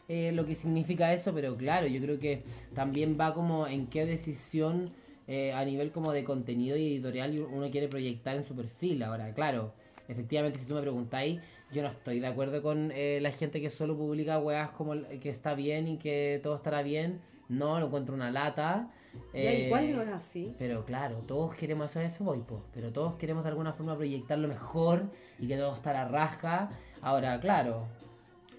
[0.08, 2.42] eh, lo que significa eso, pero claro, yo creo que
[2.74, 4.90] también va como en qué decisión
[5.26, 9.02] eh, a nivel como de contenido y editorial uno quiere proyectar en su perfil.
[9.04, 9.72] Ahora, claro,
[10.08, 11.40] efectivamente si tú me preguntáis,
[11.72, 15.30] yo no estoy de acuerdo con eh, la gente que solo publica weas como que
[15.30, 17.20] está bien y que todo estará bien.
[17.48, 18.90] No, lo encuentro una lata.
[19.32, 20.54] Eh, igual no es así.
[20.58, 24.38] Pero claro, todos queremos eso, eso voy, po, pero todos queremos de alguna forma proyectar
[24.38, 26.70] lo mejor y que todo está a la raja.
[27.00, 27.86] Ahora, claro.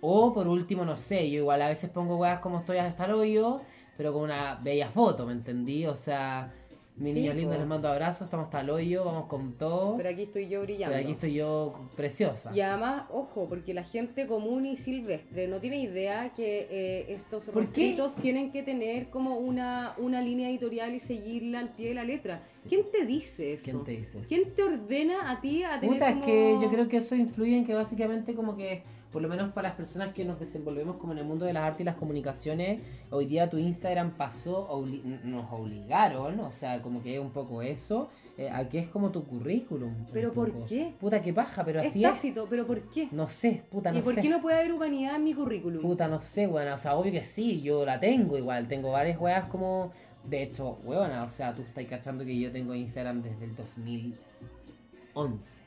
[0.02, 3.14] O por último, no sé, yo igual a veces pongo weas como estoy hasta el
[3.14, 3.62] hoyo,
[3.96, 5.86] pero con una bella foto, ¿me entendí?
[5.86, 6.52] O sea,
[6.96, 7.60] Mis Sí, niños lindos po.
[7.60, 9.98] les mando abrazos, estamos hasta el hoyo, vamos con todo.
[9.98, 10.94] Pero aquí estoy yo brillando.
[10.94, 12.52] Pero aquí estoy yo preciosa.
[12.56, 17.52] Y además, ojo, porque la gente común y silvestre no tiene idea que eh, estos
[17.52, 22.04] rostritos tienen que tener como una, una línea editorial y seguirla al pie de la
[22.04, 22.44] letra.
[22.70, 23.64] ¿Quién te dice eso?
[23.66, 24.28] ¿Quién te dice eso?
[24.30, 26.20] ¿Quién te ordena a ti a tener Puta, como...
[26.20, 29.52] es que yo creo que eso influye en que básicamente como que, por lo menos
[29.52, 31.96] para las personas que nos desenvolvemos como en el mundo de las artes y las
[31.96, 37.32] comunicaciones, hoy día tu Instagram pasó, obli- nos obligaron, o sea, como que es un
[37.32, 39.94] poco eso, eh, a que es como tu currículum.
[40.14, 40.66] ¿Pero por poco.
[40.66, 40.94] qué?
[41.00, 42.12] Puta, qué paja, pero Es así es.
[42.12, 43.08] tácito, pero ¿por qué?
[43.12, 44.22] No sé, puta, no ¿Y por sé.
[44.22, 45.82] qué no puede haber humanidad en mi currículum?
[45.82, 46.72] Puta, no sé, weón.
[46.74, 48.68] O sea, obvio que sí, yo la tengo igual.
[48.68, 49.92] Tengo varias weas como.
[50.24, 55.62] De hecho, weona, o sea, tú estás cachando que yo tengo Instagram desde el 2011.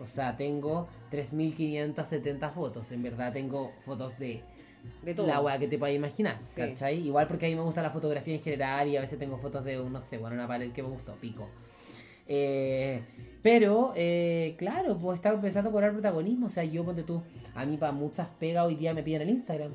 [0.00, 2.92] O sea, tengo 3570 fotos.
[2.92, 4.42] En verdad, tengo fotos de
[5.02, 5.26] De todo.
[5.26, 6.60] la wea que te puedas imaginar, Sí.
[6.60, 7.06] ¿cachai?
[7.06, 9.64] Igual porque a mí me gusta la fotografía en general y a veces tengo fotos
[9.64, 11.48] de, no sé, bueno, una pared que me gustó, pico.
[12.26, 13.02] Eh,
[13.42, 16.46] pero, eh, claro, pues está empezando a cobrar protagonismo.
[16.46, 17.22] O sea, yo, ponte tú,
[17.54, 19.72] a mí para muchas pegas hoy día me piden el Instagram.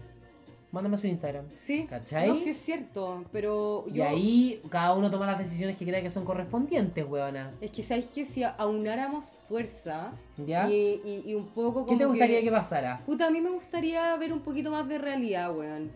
[0.73, 1.45] Mándame su Instagram.
[1.53, 2.27] Sí, ¿Cachai?
[2.27, 4.05] no, sí es cierto, pero Y yo...
[4.09, 7.53] ahí cada uno toma las decisiones que crea que son correspondientes, weona.
[7.61, 10.67] Es que sabéis que si aunáramos fuerza ¿Ya?
[10.69, 13.01] y, y- y un poco como ¿Qué te gustaría que, que pasara?
[13.05, 15.91] Puta, a mí me gustaría ver un poquito más de realidad, weón.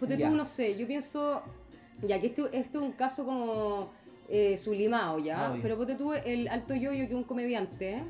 [0.00, 0.28] Porque Ya.
[0.28, 1.42] tú, no sé, yo pienso,
[2.02, 3.90] ya que esto, esto es un caso como
[4.28, 5.62] eh, sublimado ya, Obvio.
[5.62, 8.02] pero ponte tú el Alto Yoyo, que es un comediante,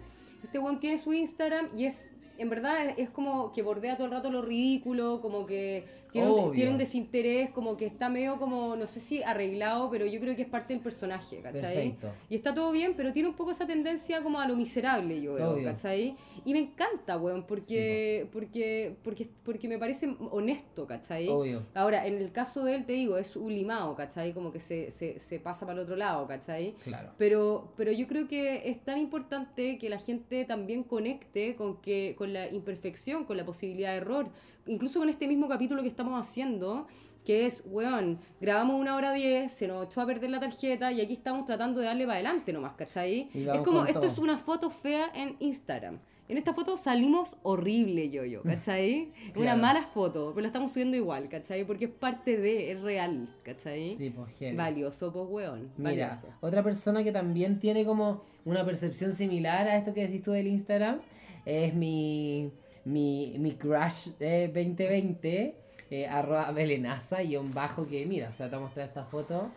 [0.42, 4.12] este weón tiene su Instagram y es, en verdad, es como que bordea todo el
[4.14, 5.84] rato lo ridículo, como que
[6.16, 10.06] tiene un, tiene un desinterés, como que está medio como, no sé si arreglado, pero
[10.06, 11.90] yo creo que es parte del personaje, ¿cachai?
[11.90, 12.12] Perfecto.
[12.28, 15.34] Y está todo bien, pero tiene un poco esa tendencia como a lo miserable, yo
[15.34, 15.64] veo, Obvio.
[15.64, 16.16] ¿cachai?
[16.44, 21.28] Y me encanta, weón, porque, porque, porque, porque me parece honesto, ¿cachai?
[21.28, 21.62] Obvio.
[21.74, 24.32] Ahora, en el caso de él, te digo, es un limado, ¿cachai?
[24.32, 26.72] Como que se, se, se pasa para el otro lado, ¿cachai?
[26.82, 27.10] Claro.
[27.18, 32.14] Pero, pero yo creo que es tan importante que la gente también conecte con, que,
[32.16, 34.28] con la imperfección, con la posibilidad de error.
[34.66, 36.86] Incluso con este mismo capítulo que estamos haciendo,
[37.24, 41.00] que es, weón, grabamos una hora diez, se nos echó a perder la tarjeta y
[41.00, 43.28] aquí estamos tratando de darle para adelante nomás, ¿cachai?
[43.34, 44.10] Es como, esto todo.
[44.10, 45.98] es una foto fea en Instagram.
[46.28, 49.12] En esta foto salimos horrible, yo, yo, ¿cachai?
[49.30, 49.58] Es Una Claro.
[49.62, 51.64] mala foto, pero la estamos subiendo igual, ¿cachai?
[51.64, 53.90] Porque es parte de, es real, ¿cachai?
[53.94, 54.56] Sí, pues heavy.
[54.56, 55.70] Valioso, pues, weón.
[55.76, 56.28] Mira, valioso.
[56.40, 60.48] otra persona que también tiene como una percepción similar a esto que decís tú del
[60.48, 60.98] Instagram
[61.44, 62.50] es mi,
[62.86, 65.54] mi, mi crush de 2020,
[65.90, 69.04] eh, arroba belenaza y un bajo que, mira, o sea, te voy a mostrar esta
[69.04, 69.50] foto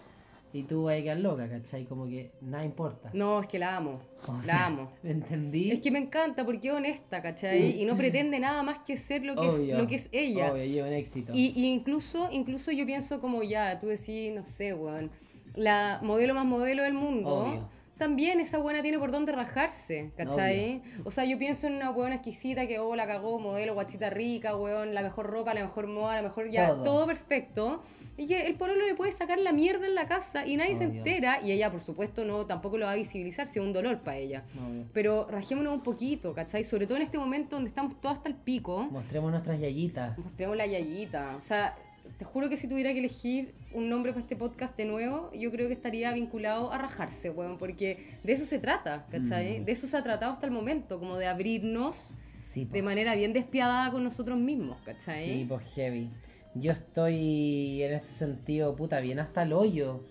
[0.52, 1.86] y tú vas a quedar loca, ¿cachai?
[1.86, 3.12] Como que nada importa.
[3.14, 4.02] No, es que la amo.
[4.28, 4.92] O la sea, amo.
[5.04, 5.72] ¿Me entendí?
[5.72, 7.80] Es que me encanta porque es honesta, ¿cachai?
[7.80, 10.52] Y no pretende nada más que ser lo que, es, lo que es ella.
[10.52, 11.32] Obvio, lleva un éxito.
[11.36, 15.12] Y, y incluso, incluso yo pienso como ya, tú decís, no sé, weón,
[15.54, 17.30] la modelo más modelo del mundo.
[17.30, 17.79] Obvio.
[18.00, 20.82] También esa buena tiene por dónde rajarse, ¿cachai?
[21.04, 24.56] O sea, yo pienso en una buena exquisita que, oh, la cagó, modelo, guachita rica,
[24.56, 26.84] weón, la mejor ropa, la mejor moda, la mejor ya, Todo.
[26.84, 27.84] todo, perfecto.
[28.16, 30.86] Y que el pololo le puede sacar la mierda en la casa y nadie se
[30.86, 31.42] entera.
[31.44, 34.18] Y ella, por supuesto, no tampoco lo va a visibilizar, si es un dolor para
[34.18, 34.44] ella.
[34.58, 34.86] Obvio.
[34.94, 36.64] Pero rajémonos un poquito, ¿cachai?
[36.64, 38.88] Sobre todo en este momento donde estamos todos hasta el pico.
[38.92, 40.18] Mostremos nuestras yayitas.
[40.18, 41.36] Mostremos la yayita.
[41.38, 41.76] O sea,
[42.18, 45.52] te juro que si tuviera que elegir un nombre para este podcast de nuevo, yo
[45.52, 49.64] creo que estaría vinculado a rajarse, weón, porque de eso se trata, ¿cachai?
[49.64, 53.34] De eso se ha tratado hasta el momento, como de abrirnos Sí, de manera bien
[53.34, 55.26] despiadada con nosotros mismos, ¿cachai?
[55.26, 56.10] Sí, pues heavy.
[56.56, 60.04] Yo estoy en ese sentido, puta, bien hasta el hoyo.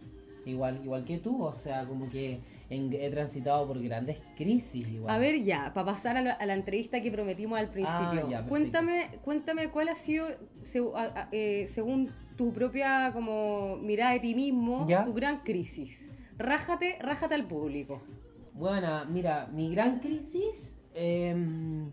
[0.49, 5.15] Igual, igual que tú, o sea, como que en- he transitado por grandes crisis igual.
[5.15, 8.29] A ver ya, para pasar a la, a la entrevista que prometimos al principio, Ah,
[8.31, 10.27] ya, cuéntame, cuéntame cuál ha sido,
[10.97, 15.05] a- eh, según tu propia como mirada de ti mismo, Ya.
[15.05, 16.09] tu gran crisis.
[16.39, 18.01] Rájate, rájate al público.
[18.55, 20.75] Bueno, mira, mi gran crisis.
[20.95, 21.85] em,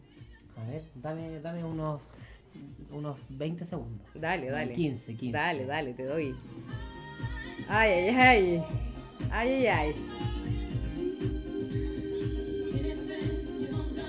[0.57, 2.01] a ver, dame, dame unos,
[2.91, 4.07] unos 20 segundos.
[4.15, 4.73] Dale, dale.
[4.73, 5.37] 15, 15.
[5.37, 6.33] Dale, dale, te doy.
[7.67, 8.63] Ay, ay, ay.
[9.31, 9.95] Ay, ay, ay.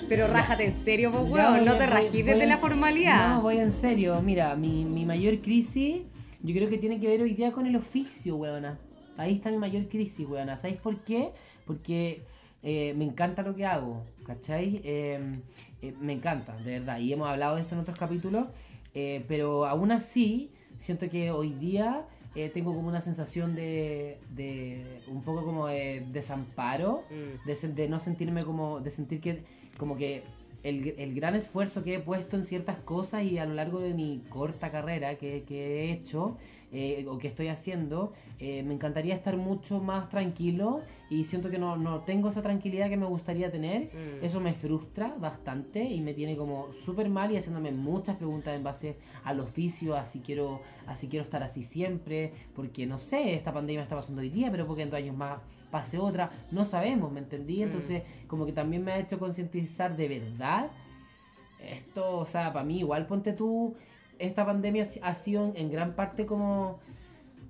[0.08, 1.64] Pero rájate en serio, Ya, weón.
[1.64, 3.36] No te voy desde la formalidad.
[3.36, 4.20] No, voy en serio.
[4.22, 6.02] Mira, mi, mi mayor crisis,
[6.42, 8.78] yo creo que tiene que ver hoy día con el oficio, weona.
[9.16, 10.56] Ahí está mi mayor crisis, weona.
[10.56, 11.32] ¿Sabéis por qué?
[11.66, 12.22] Porque
[12.62, 14.80] eh, me encanta lo que hago, ¿cachai?
[14.84, 15.18] Eh,
[15.82, 16.98] eh, me encanta, de verdad.
[16.98, 18.46] Y hemos hablado de esto en otros capítulos.
[18.94, 25.02] eh, pero aún así, siento que hoy día eh, tengo como una sensación de, de
[25.08, 27.46] un poco como de desamparo Mm.
[27.46, 29.42] de, de no sentirme como de sentir que
[29.78, 30.22] como que
[30.66, 33.94] el, el gran esfuerzo que he puesto en ciertas cosas y a lo largo de
[33.94, 36.36] mi corta carrera que, que he hecho
[36.72, 41.58] eh, o que estoy haciendo, eh, me encantaría estar mucho más tranquilo y siento que
[41.58, 43.84] no, no tengo esa tranquilidad que me gustaría tener.
[43.84, 44.24] Mm.
[44.24, 48.64] Eso me frustra bastante y me tiene como súper mal y haciéndome muchas preguntas en
[48.64, 53.84] base al oficio, así quiero, así quiero estar así siempre, porque no sé, esta pandemia
[53.84, 55.38] está pasando hoy día, pero porque en dos años más
[55.70, 57.62] pase otra, no sabemos, ¿me entendí?
[57.62, 60.70] Entonces, como que también me ha hecho concientizar de verdad
[61.60, 63.74] esto, o sea, para mí igual ponte tú,
[64.18, 66.78] esta pandemia ha sido en gran parte como...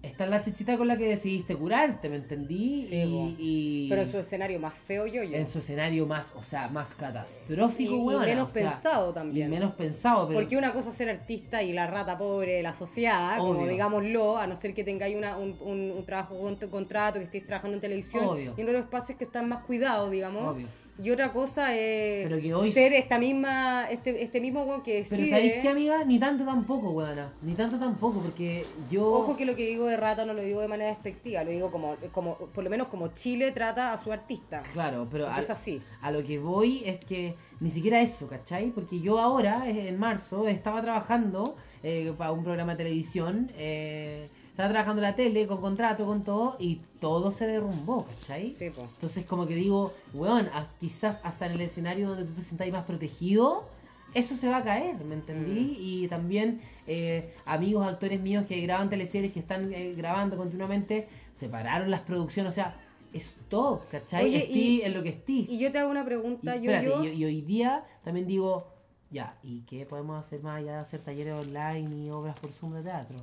[0.06, 2.86] Esta es la chichita con la que decidiste curarte, ¿me entendí?
[2.88, 5.36] Sí, y, Pero en su escenario más feo yo, yo.
[5.36, 9.46] en su escenario más, o sea, más catastrófico, Y- y menos o sea, pensado también.
[9.48, 10.38] Y menos pensado, pero...
[10.40, 14.36] Porque una cosa es ser artista y la rata pobre de la sociedad, como digámoslo,
[14.38, 17.74] a no ser que tengáis una, un, un- un trabajo con contrato, que estéis trabajando
[17.76, 18.54] en televisión, Obvio.
[18.56, 20.54] y en otros espacios que están más cuidados, digamos.
[20.54, 20.66] Obvio.
[20.98, 25.04] Y otra cosa es Pero que hoy- ser esta misma, este, este mismo weón que.
[25.08, 26.04] Pero ¿sabéis qué, amiga?
[26.04, 27.32] Ni tanto tampoco, weona.
[27.42, 29.06] Ni tanto tampoco, porque yo...
[29.12, 31.70] Ojo que lo que digo de rata no lo digo de manera despectiva, lo digo
[31.70, 34.62] como, como por lo menos como Chile trata a su artista.
[34.72, 35.82] Claro, pero Porque es así.
[36.00, 38.70] a lo que voy es que ni siquiera eso, ¿cachai?
[38.70, 44.70] Porque yo ahora, en marzo, estaba trabajando eh, para un programa de televisión, eh, estaba
[44.70, 48.54] trabajando en la tele, con contrato, con todo, y todo se derrumbó, ¿cachai?
[48.54, 48.84] Sí, po.
[48.94, 50.48] Entonces como que digo, weón,
[50.80, 53.68] quizás hasta en el escenario donde tú te sientas más protegido,
[54.14, 55.76] eso se va a caer, ¿me entendí?
[55.78, 61.90] Y también eh, amigos, actores míos que graban teleseries, que están eh, grabando continuamente, separaron
[61.90, 62.80] las producciones, o sea,
[63.12, 64.24] stop, ¿cachai?
[64.24, 65.46] Oye, Estí y- en lo que estí.
[65.50, 68.26] Y yo te hago una Y, pregunta, yo, espérate, yo, y- y hoy día también
[68.26, 68.72] digo,
[69.10, 72.72] ya, ¿y qué podemos hacer más allá de hacer talleres online y obras por Zoom
[72.72, 73.18] de teatro?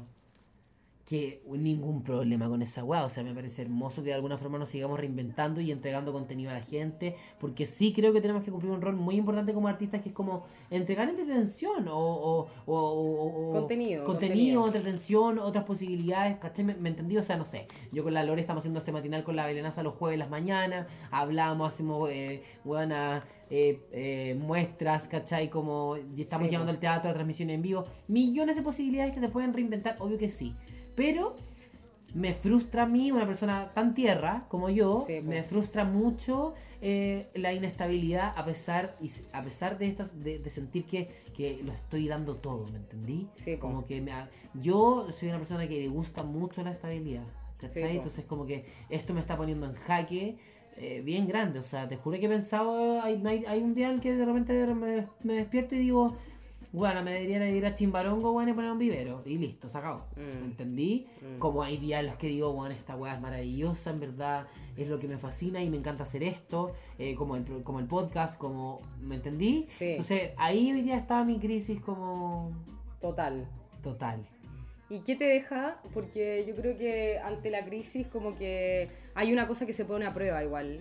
[1.06, 4.58] Que ningún problema con esa weá, o sea, me parece hermoso que de alguna forma
[4.58, 8.52] nos sigamos reinventando y entregando contenido a la gente, porque sí creo que tenemos que
[8.52, 12.74] cumplir un rol muy importante como artistas que es como entregar entretención o, o, o,
[12.76, 14.66] o- Contenido, contenido, contenido.
[14.68, 16.63] entretención, otras posibilidades, ¿cachai?
[16.63, 17.18] ¿Me, me entendí?
[17.18, 19.84] O sea, no sé, yo con la Lore estamos haciendo este matinal con la Belenaza
[19.84, 25.50] los jueves las mañanas, hablamos, hacemos eh, buenas eh, eh, muestras, ¿cachai?
[25.50, 29.20] Como y estamos Sí, llevando al teatro, a transmisión en vivo, millones de posibilidades que
[29.20, 30.56] se pueden reinventar, obvio que sí,
[30.95, 31.36] pero
[32.13, 37.27] me frustra a mí, una persona tan tierra como yo, Sí, me frustra mucho eh,
[37.34, 41.71] la inestabilidad a pesar, y a pesar de, estas, de, de sentir que, que lo
[41.73, 43.32] estoy dando todo, ¿me entendí?
[43.36, 43.69] Sí, po.
[43.69, 44.12] como que me
[44.53, 47.25] yo soy una persona que le gusta mucho la estabilidad,
[47.58, 47.93] ¿cachai?
[47.93, 48.03] Sí, po.
[48.03, 50.38] Entonces como que esto me está poniendo en jaque.
[50.75, 53.89] eh, bien grande, o sea, te juro que he pensado, hay, hay, hay un día
[53.89, 56.17] en el que de repente me, me despierto y digo,
[56.73, 60.07] bueno, me debería ir a Chimbarongo, bueno, y poner un vivero, y listo, se acabó,
[60.17, 60.39] Mm.
[60.41, 61.07] ¿me entendí?
[61.21, 61.39] Mm.
[61.39, 64.88] Como hay días en los que digo, bueno, esta weá es maravillosa, en verdad es
[64.89, 68.38] lo que me fascina y me encanta hacer esto, eh, como, el, como el podcast,
[68.38, 69.65] como, ¿me entendí?
[69.69, 69.91] Sí.
[69.91, 72.51] Entonces ahí hoy día estaba mi crisis como
[72.99, 73.47] total.
[73.81, 74.27] total.
[74.89, 75.79] ¿Y qué te deja?
[75.93, 80.05] Porque yo creo que ante la crisis como que hay una cosa que se pone
[80.05, 80.79] a prueba igual,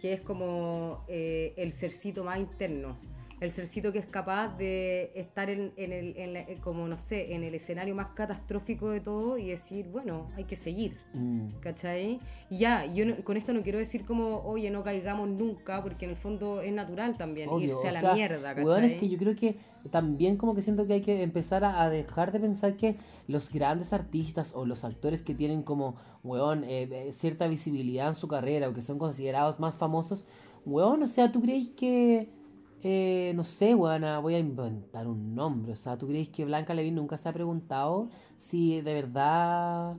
[0.00, 2.96] que es como eh, el cercito más interno.
[3.40, 7.34] El cercito que es capaz de estar en, en el, en la- como no sé,
[7.34, 10.96] en el escenario más catastrófico de todo y decir, bueno, hay que seguir.
[11.12, 11.48] Mm.
[11.60, 12.20] ¿Cachai?
[12.48, 16.04] Y ya, yo no- con esto no quiero decir como, oye, no caigamos nunca, porque
[16.04, 18.64] en el fondo es natural también Obvio, irse a la sea, mierda, ¿cachai?
[18.64, 19.56] weón, es que yo creo que
[19.90, 23.50] también como que siento que hay que empezar a, a dejar de pensar que los
[23.50, 28.28] grandes artistas o los actores que tienen como, weón, eh, eh, cierta visibilidad en su
[28.28, 30.24] carrera o que son considerados más famosos,
[30.64, 32.30] weón, o sea, ¿tú crees que,
[32.84, 36.44] eh, no sé, weón, ah, voy a inventar un nombre, o sea, ¿tú crees que
[36.44, 39.96] Blanca Levin nunca se ha preguntado si de verdad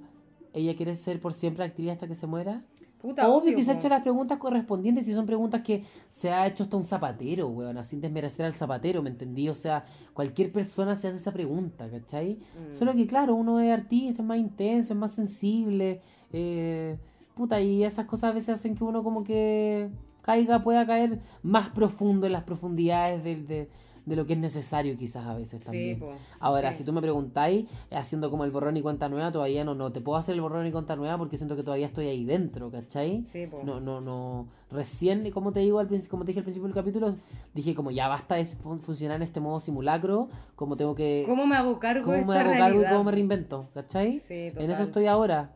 [0.54, 2.64] ella quiere ser por siempre actriz hasta que se muera?
[3.02, 6.48] Puta, Obvio que se ha hecho las preguntas correspondientes y son preguntas que se ha
[6.48, 9.48] hecho hasta un zapatero, weón, sin desmerecer al zapatero, ¿me entendí?
[9.50, 12.36] O sea, cualquier persona se hace esa pregunta, ¿cachai?
[12.36, 12.74] Mm.
[12.74, 16.02] Solo que, claro, uno es artista, es más intenso, es más sensible,
[16.34, 16.98] eh,
[17.36, 19.90] puta, y esas cosas a veces hacen que uno como que
[20.26, 23.70] caiga, pueda caer más profundo en las profundidades del- de,
[24.06, 26.00] de lo que es necesario quizás a veces Sí, también.
[26.00, 26.80] po, Ahora, sí.
[26.80, 29.92] si tú me preguntáis, eh, haciendo como el borrón y cuenta nueva, todavía no, no
[29.92, 32.70] te puedo hacer el borrón y cuenta nueva porque siento que todavía estoy ahí dentro,
[32.72, 33.26] ¿cachai?
[33.26, 33.62] Sí, po.
[33.64, 34.48] No, no, no.
[34.70, 37.16] Recién, como te digo al principio, como te dije al principio del capítulo,
[37.56, 41.24] dije como ya basta de fun- funcionar en este modo simulacro, como tengo que.
[41.26, 44.20] ¿Cómo me hago cargo cómo me hago cargo y cómo me reinvento, ¿cachai?
[44.20, 44.70] Sí, en total.
[44.70, 45.52] eso estoy ahora.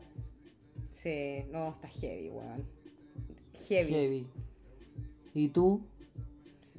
[0.88, 2.64] Sí, no, está heavy, weón.
[3.68, 3.92] Heavy.
[3.92, 4.26] Heavy.
[5.34, 5.80] ¿Y tú?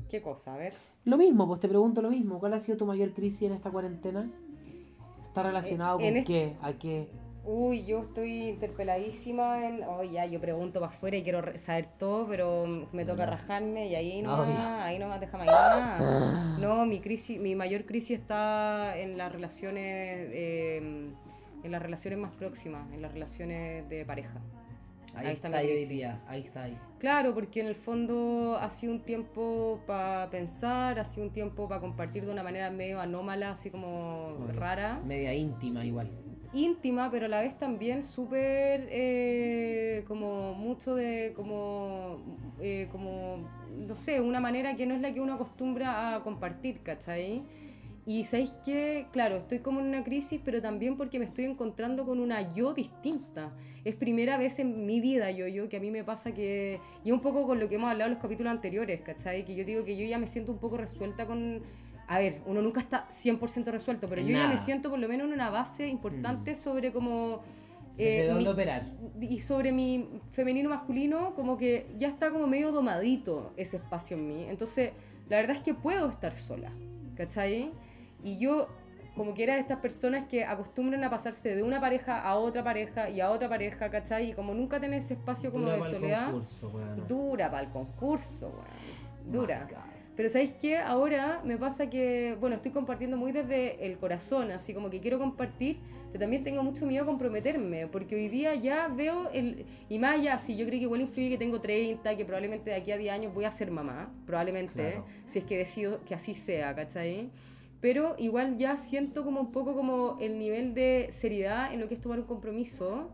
[0.10, 0.54] ¿Qué cosa?
[0.54, 0.74] A ver.
[1.06, 2.40] Lo mismo, pues te pregunto lo mismo.
[2.40, 4.30] ¿Cuál ha sido tu mayor crisis en esta cuarentena?
[5.22, 6.56] ¿Está relacionado Eh, con qué?
[6.62, 7.08] ¿A qué?
[7.44, 9.84] Uy, yo estoy interpeladísima en.
[9.84, 13.96] Oh, ya, yo pregunto para afuera y quiero saber todo, pero me toca rajarme y
[13.96, 14.54] ahí no Obvio.
[14.80, 16.58] ahí no me déjame nada.
[16.60, 21.12] No, mi crisis, mi mayor crisis está en las relaciones, eh,
[21.64, 24.40] en las relaciones más próximas, en las relaciones de pareja.
[25.14, 25.58] Ahí, Ahí está, está
[26.28, 26.78] ahí está ahí.
[27.00, 31.68] Claro, porque en el fondo ha sido un tiempo para pensar, ha sido un tiempo
[31.68, 35.02] para compartir de una manera medio anómala, así como rara.
[35.04, 36.12] Media íntima igual.
[36.54, 42.20] íntima, pero a la vez también súper eh, como mucho de como
[42.60, 46.82] eh, como no sé, una manera que no es la que uno acostumbra a compartir,
[46.84, 47.44] ¿cachai?
[48.06, 52.04] Y sabéis que, claro, estoy como en una crisis, pero también porque me estoy encontrando
[52.06, 53.52] con una yo distinta.
[53.86, 57.12] Es primera vez en mi vida yo, yo, que a mí me pasa que, y
[57.12, 59.46] un poco con lo que hemos hablado en los capítulos anteriores, ¿cachai?
[59.46, 61.62] Que yo digo que yo ya me siento un poco resuelta con...
[62.08, 64.66] A ver, uno nunca está 100% resuelto, pero En yo ya me nada.
[64.66, 67.42] siento por lo menos en una base importante sobre como...
[67.98, 68.84] ¿Desde eh, dónde mi- operar?
[69.22, 74.28] y sobre mi femenino masculino, como que ya está como medio domadito ese espacio en
[74.28, 74.46] mí.
[74.50, 74.92] Entonces,
[75.30, 76.72] la verdad es que puedo estar sola,
[77.16, 77.72] ¿cachai?
[78.24, 78.68] Y yo,
[79.16, 82.64] como que era de estas personas que acostumbran a pasarse de una pareja a otra
[82.64, 84.32] pareja y a otra pareja, ¿cachai?
[84.32, 87.08] Y como nunca tener ese espacio como Dura de soledad, concurso, weón.
[87.08, 89.32] dura para el concurso, weón.
[89.32, 89.66] Dura.
[89.68, 89.82] My God.
[90.16, 90.78] Pero ¿sabéis qué?
[90.78, 95.18] Ahora me pasa que, bueno, estoy compartiendo muy desde el corazón, así como que quiero
[95.18, 95.80] compartir,
[96.12, 99.66] pero también tengo mucho miedo a comprometerme, porque hoy día ya veo el...
[99.88, 102.76] Y más allá, sí, yo creo que igual influye que tengo 30, que probablemente de
[102.76, 105.06] aquí a 10 años voy a ser mamá, probablemente, Claro.
[105.28, 107.30] si es que decido que así sea, ¿cachai?
[107.82, 111.96] Pero igual ya siento como un poco como el nivel de seriedad en lo que
[111.96, 113.10] es tomar un compromiso.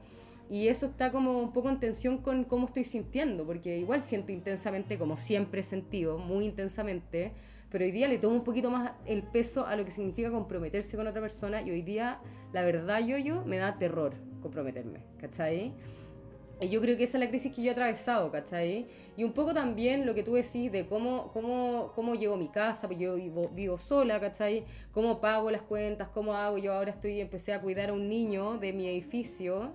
[0.49, 4.31] Y eso está como un poco en tensión con cómo estoy sintiendo, porque igual siento
[4.31, 7.33] intensamente, como siempre he sentido, muy intensamente,
[7.69, 10.95] pero hoy día le tomo un poquito más el peso a lo que significa comprometerse
[10.95, 12.19] con otra persona y hoy día,
[12.53, 15.73] la verdad, yo, yo, me da terror comprometerme, ¿cachai?
[16.59, 18.87] Y yo creo que esa es la crisis que yo he atravesado, ¿cachai?
[19.15, 22.87] Y un poco también lo que tú decís de cómo, cómo, cómo llevo mi casa,
[22.87, 24.63] pues yo vivo, vivo sola, ¿cachai?
[24.91, 26.57] Cómo pago las cuentas, cómo hago.
[26.57, 29.71] Yo ahora estoy, empecé a cuidar a un niño de mi edificio,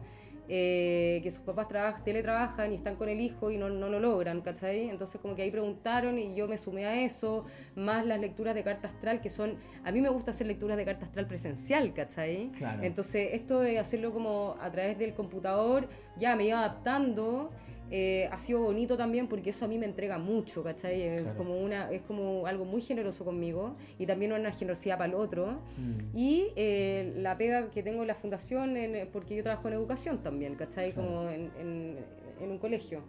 [0.48, 4.00] eh, que sus papás trabajan, teletrabajan y están con el hijo y no, no lo
[4.00, 4.88] logran, ¿cachai?
[4.88, 7.44] Entonces como que ahí preguntaron y yo me sumé a eso,
[7.76, 10.84] más las lecturas de carta astral, que son, a mí me gusta hacer lecturas de
[10.84, 12.50] carta astral presencial, ¿cachai?
[12.58, 12.82] Claro.
[12.82, 15.88] Entonces, esto de hacerlo como a través del computador,
[16.18, 17.50] ya me iba adaptando.
[17.92, 21.02] Eh, ha sido bonito también porque eso a mí me entrega mucho, ¿cachai?
[21.02, 25.14] Es, como una, es como algo muy generoso conmigo y también una generosidad para el
[25.14, 25.60] otro.
[25.76, 26.16] Mm.
[26.16, 30.22] Y eh, la pega que tengo en la fundación, en- porque yo trabajo en educación
[30.22, 30.92] también, ¿cachai?
[30.92, 31.96] Como en, en-
[32.40, 33.02] en un colegio.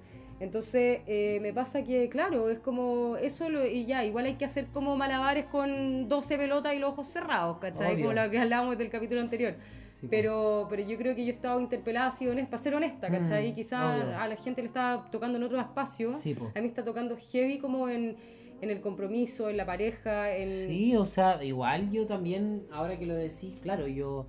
[0.44, 4.46] Entonces eh, me pasa que, claro, es como eso lo- y ya, igual hay que
[4.46, 7.94] hacer como malabares con 12 pelotas y los ojos cerrados, ¿cachai?
[7.96, 8.08] Obvio.
[8.08, 9.56] Como lo que hablábamos del capítulo anterior.
[9.86, 13.10] Sí, pero, pero yo creo que yo he estado interpelada, así honesta, para ser honesta,
[13.10, 13.52] ¿cachai?
[13.52, 13.82] Mm, Quizás
[14.16, 16.12] a la gente le está tocando en.
[16.14, 16.52] Sí, po.
[16.54, 18.18] a mí está tocando heavy como en,
[18.62, 20.68] en el compromiso, en la pareja, en...
[20.68, 24.26] Sí, o sea, igual yo también, ahora que lo decís, claro, yo,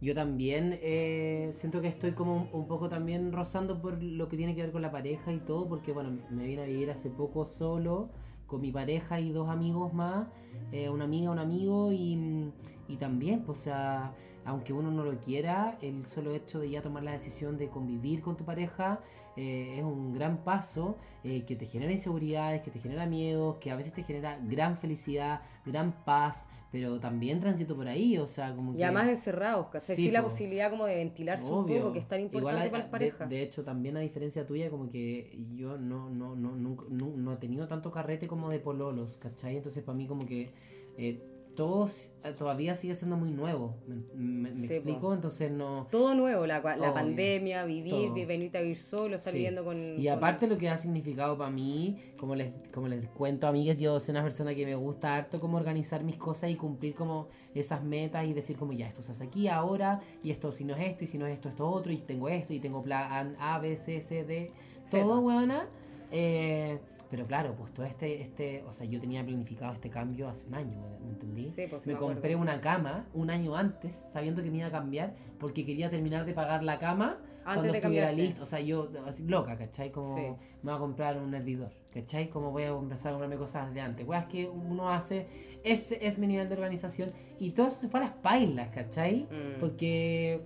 [0.00, 4.54] yo también eh, siento que estoy como un, poco también rozando por lo que tiene
[4.54, 7.46] que ver con la pareja y todo, porque bueno, me vine a vivir hace poco
[7.46, 8.10] solo,
[8.46, 10.28] con mi pareja y dos amigos más,
[10.70, 12.52] eh, una amiga, un amigo y,
[12.88, 14.12] y también, pues, o sea,
[14.44, 18.20] aunque uno no lo quiera, el solo hecho de ya tomar la decisión de convivir
[18.22, 19.00] con tu pareja
[19.36, 23.70] eh, es un gran paso eh, que te genera inseguridades, que te genera miedos, que
[23.72, 28.54] a veces te genera gran felicidad, gran paz, pero también tránsito por ahí, o sea,
[28.54, 28.84] como Y que...
[28.84, 29.96] además encerrados, ¿cachai?
[29.96, 30.28] Sí, Sí, la po.
[30.28, 33.28] posibilidad como de ventilarse un poco, que es tan importante Igual, para a- las parejas.
[33.28, 37.08] De, de hecho, también a diferencia tuya, como que yo no, no, no, nunca- no,
[37.16, 39.56] no he tenido tanto carrete como de pololos, ¿cachai?
[39.56, 40.48] Entonces para mí como que
[40.96, 41.20] eh,
[41.56, 44.74] todo s- todavía sigue siendo muy nuevo, ¿me, me- me Sí, po.
[44.74, 45.14] explico?
[45.14, 45.88] Entonces no...
[45.90, 48.26] Todo nuevo, la, la pandemia, vivir, Todo.
[48.26, 49.38] venirte a vivir solo, estar Sí.
[49.38, 49.76] viviendo con...
[49.98, 53.80] Y con- aparte lo que ha significado para mí, como les, como les cuento amigues,
[53.80, 57.28] yo soy una persona que me gusta harto como organizar mis cosas y cumplir como
[57.54, 60.76] esas metas y decir como ya esto se hace aquí ahora y esto si no
[60.76, 63.34] es esto y si no es esto esto otro y tengo esto y tengo plan
[63.40, 64.50] A, B, C, C, D,
[64.90, 65.66] todo weona.
[66.12, 66.78] Eh,
[67.10, 70.54] pero claro, pues todo este, este, o sea, yo tenía planificado este cambio hace un
[70.54, 71.50] año, ¿me, me entendí?
[71.54, 74.70] Sí, pues, me me compré una cama un año antes, sabiendo que me iba a
[74.70, 78.42] cambiar, porque quería terminar de pagar la cama cuando estuviera listo.
[78.42, 79.90] O sea, yo así loca, ¿cachai?
[79.92, 80.22] Como Sí.
[80.62, 82.28] me voy a comprar un hervidor, ¿cachai?
[82.28, 84.06] Como voy a empezar a comprarme cosas de antes.
[84.06, 85.28] Weas que uno hace,
[85.62, 87.10] ese es mi nivel de organización.
[87.38, 89.24] Y todo eso se fue a las pailas, ¿cachai?
[89.30, 89.60] Mm.
[89.60, 90.42] Porque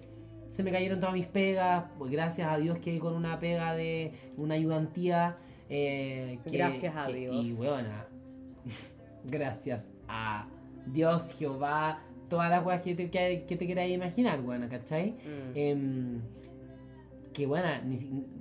[0.49, 1.85] se me cayeron todas mis pegas.
[1.99, 5.37] Pues gracias a Dios que con una pega de una ayudantía.
[5.71, 7.37] Eh, que- Gracias a que- Dios.
[7.47, 8.07] Y weona,
[9.25, 10.47] gracias a
[10.87, 15.11] Dios, Jehová, todas las weas que te, que, que te quieras imaginar, bueno, ¿cachai?
[15.13, 15.53] Mm.
[15.57, 16.21] Em,
[17.33, 17.69] que bueno,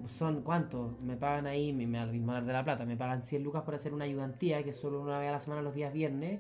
[0.08, 3.62] son cuántos, me pagan ahí, me, me mismo de la plata, me pagan 100 lucas
[3.64, 6.40] por hacer una ayudantía, que solo una vez a la semana los días viernes,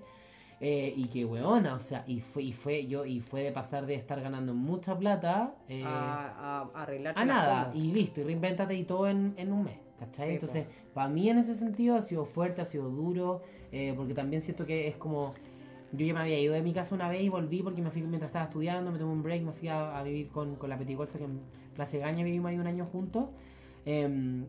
[0.60, 3.86] eh, y que weona, o sea, y fue, y fue yo, y fue de pasar
[3.86, 6.84] de estar ganando mucha plata eh, a, a, a
[7.16, 7.76] a nada, cosas.
[7.82, 10.28] y listo, y reinvéntate y todo en, en un mes, ¿cachai?
[10.28, 13.42] Sí, Entonces, para mí en ese sentido ha sido fuerte, ha sido duro,
[13.72, 15.34] eh, porque también siento que es como...
[15.92, 18.04] Yo ya me había ido de mi casa una vez y volví porque me fui
[18.04, 20.78] mientras estaba estudiando, me tomé un break, me fui a, a vivir con, con la
[20.78, 21.40] Peticolza, que en
[21.74, 23.26] Plaza Gaña vivimos ahí un año juntos.
[23.86, 24.46] Em,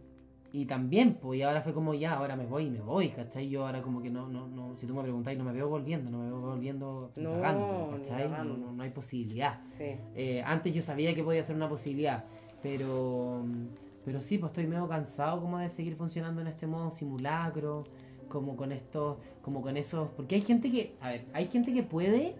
[0.52, 3.48] y también, pues, y ahora fue como ya, ahora me voy y me voy, ¿cachai?
[3.48, 6.10] Yo ahora como que no, no, no, si tú me preguntáis, no me veo volviendo,
[6.10, 8.28] no me veo volviendo No, cagando, ni ¿cachai?
[8.28, 9.60] No, no, no hay posibilidad.
[9.64, 9.94] Sí.
[10.14, 12.24] Eh, antes yo sabía que podía ser una posibilidad,
[12.62, 13.46] pero,
[14.04, 17.84] pero sí, pues estoy medio cansado como de seguir funcionando en este modo simulacro,
[18.28, 21.82] como con estos, como con esos, porque hay gente que, a ver, hay gente que
[21.82, 22.36] puede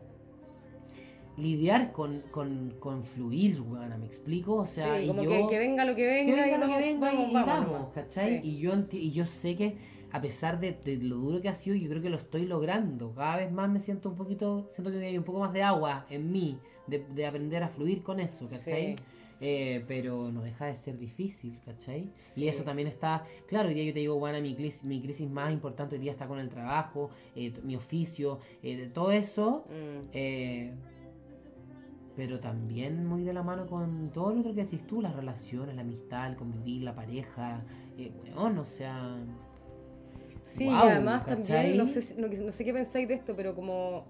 [1.37, 4.57] lidiar con, con, con fluir, weón, ¿me explico?
[4.57, 6.61] O sea, Sí, y como yo, que, que venga lo que venga, que venga y
[6.61, 7.89] lo que venga vamos, y, vamos.
[7.95, 8.43] ¿cachai?
[8.43, 8.49] Sí.
[8.49, 9.77] Y yo, y yo sé que
[10.13, 13.15] a pesar de, de lo duro que ha sido, yo creo que lo estoy logrando.
[13.15, 16.05] Cada vez más me siento un poquito, siento que hay un poco más de agua
[16.11, 18.97] en mí, de, de aprender a fluir con eso, ¿cachai?
[18.97, 19.03] Sí.
[19.43, 22.11] Eh, pero no deja de ser difícil, ¿cachai?
[22.17, 22.45] Sí.
[22.45, 25.31] Y eso también está, claro, hoy día yo te digo, bueno, mi crisis, mi crisis
[25.31, 30.75] más importante hoy día está con el trabajo, eh, mi oficio, eh, todo eso, Mm.
[32.17, 35.75] pero también muy de la mano con todo lo otro que decís tú, las relaciones,
[35.75, 37.65] la amistad, el convivir, la pareja,
[37.97, 39.17] eh, weón, o sea...
[40.43, 41.77] Sí, y además ¿cachai?
[41.77, 44.05] también, no sé, no sé qué pensáis de esto, pero como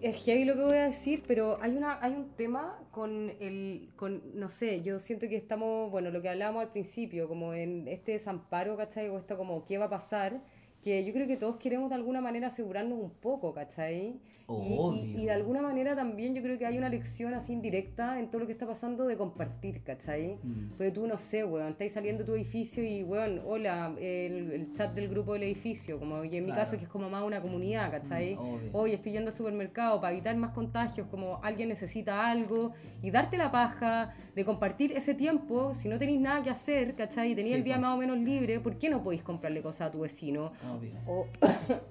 [0.00, 3.90] es heavy lo que voy a decir, pero hay una hay un tema con el
[3.96, 7.88] con no sé, yo siento que estamos, bueno, lo que hablábamos al principio, como en
[7.88, 9.08] este desamparo, ¿cachai?
[9.08, 10.40] O esto como qué va a pasar,
[10.84, 14.08] que yo creo que todos queremos de alguna manera asegurarnos un poco, ¿cachai?
[14.46, 15.02] Y- Y, Obvio.
[15.22, 18.40] y de alguna manera también yo creo que hay una lección así indirecta en todo
[18.40, 20.36] lo que está pasando de compartir, ¿cachai?
[20.42, 20.72] Mm.
[20.76, 24.72] Porque tú, no sé, weón, estáis saliendo de tu edificio y, weón, hola, el, el
[24.74, 26.60] chat del grupo del edificio, como y en mi Claro.
[26.60, 28.34] caso que es como más una comunidad, ¿cachai?
[28.36, 28.70] Mm, obvio.
[28.74, 32.72] Hoy estoy yendo al supermercado para evitar más contagios, como alguien necesita algo
[33.02, 37.30] y darte la paja de compartir ese tiempo, si no tenéis nada que hacer, ¿cachai?
[37.32, 39.88] Y tenéis Sí, el día más o menos libre, ¿por qué no podéis comprarle cosas
[39.88, 40.52] a tu vecino?
[40.76, 40.92] Obvio.
[41.06, 41.26] o,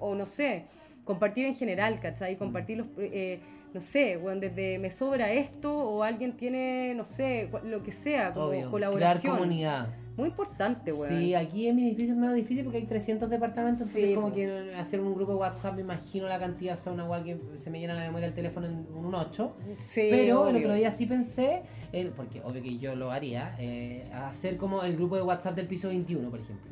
[0.00, 0.66] o no sé,
[1.04, 2.36] compartir en general, ¿cachai?
[2.36, 3.40] Compartir los, eh,
[3.72, 8.32] no sé, bueno, desde me sobra esto o alguien tiene, no sé, lo que sea,
[8.32, 8.58] como Obvio.
[8.58, 9.36] Crear colaboración.
[9.36, 9.88] comunidad.
[10.16, 11.08] Muy importante, weón.
[11.08, 14.32] Sí, aquí en mi edificio es medio difícil porque hay 300 departamentos, entonces Sí, como
[14.32, 17.38] que hacer un grupo de WhatsApp, me imagino la cantidad, o sea, una guay que
[17.56, 19.56] se me llena la memoria del teléfono en un 8.
[19.76, 24.04] Sí, Pero el otro día sí pensé, en, porque obvio que yo lo haría, eh,
[24.12, 26.70] hacer como el grupo de WhatsApp del piso 21, por ejemplo.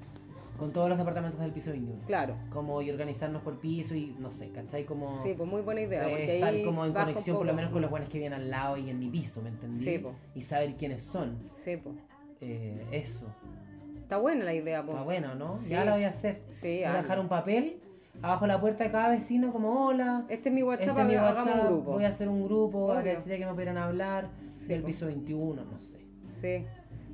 [0.59, 2.03] Con todos los departamentos del piso 21.
[2.07, 2.37] Claro.
[2.51, 4.85] Como y organizarnos por piso y no sé, ¿cachai?
[4.85, 6.07] Como Sí, pues muy buena idea.
[6.07, 8.41] eh, Porque estar ahí como en conexión por lo menos con los buenos que vienen
[8.41, 9.83] al lado y en mi piso, ¿me entendí?
[9.83, 10.13] Sí, po.
[10.35, 11.39] y saber quiénes son.
[11.53, 11.97] Sí, pues.
[12.41, 13.27] Eh, eso.
[13.97, 14.91] Está buena la idea, pues.
[14.95, 15.57] Está bueno, ¿no?
[15.57, 15.71] Sí.
[15.71, 16.43] Ya lo voy a hacer.
[16.51, 17.79] Sí, voy a dejar un papel
[18.21, 20.27] abajo la puerta de cada vecino como hola.
[20.29, 21.93] Este es mi WhatsApp, este es mi hagamos WhatsApp, un grupo.
[21.93, 24.87] Voy a hacer un grupo, agradecería que me pudieran hablar Sí, del po.
[24.89, 25.99] piso 21, no sé.
[26.29, 26.65] Sí,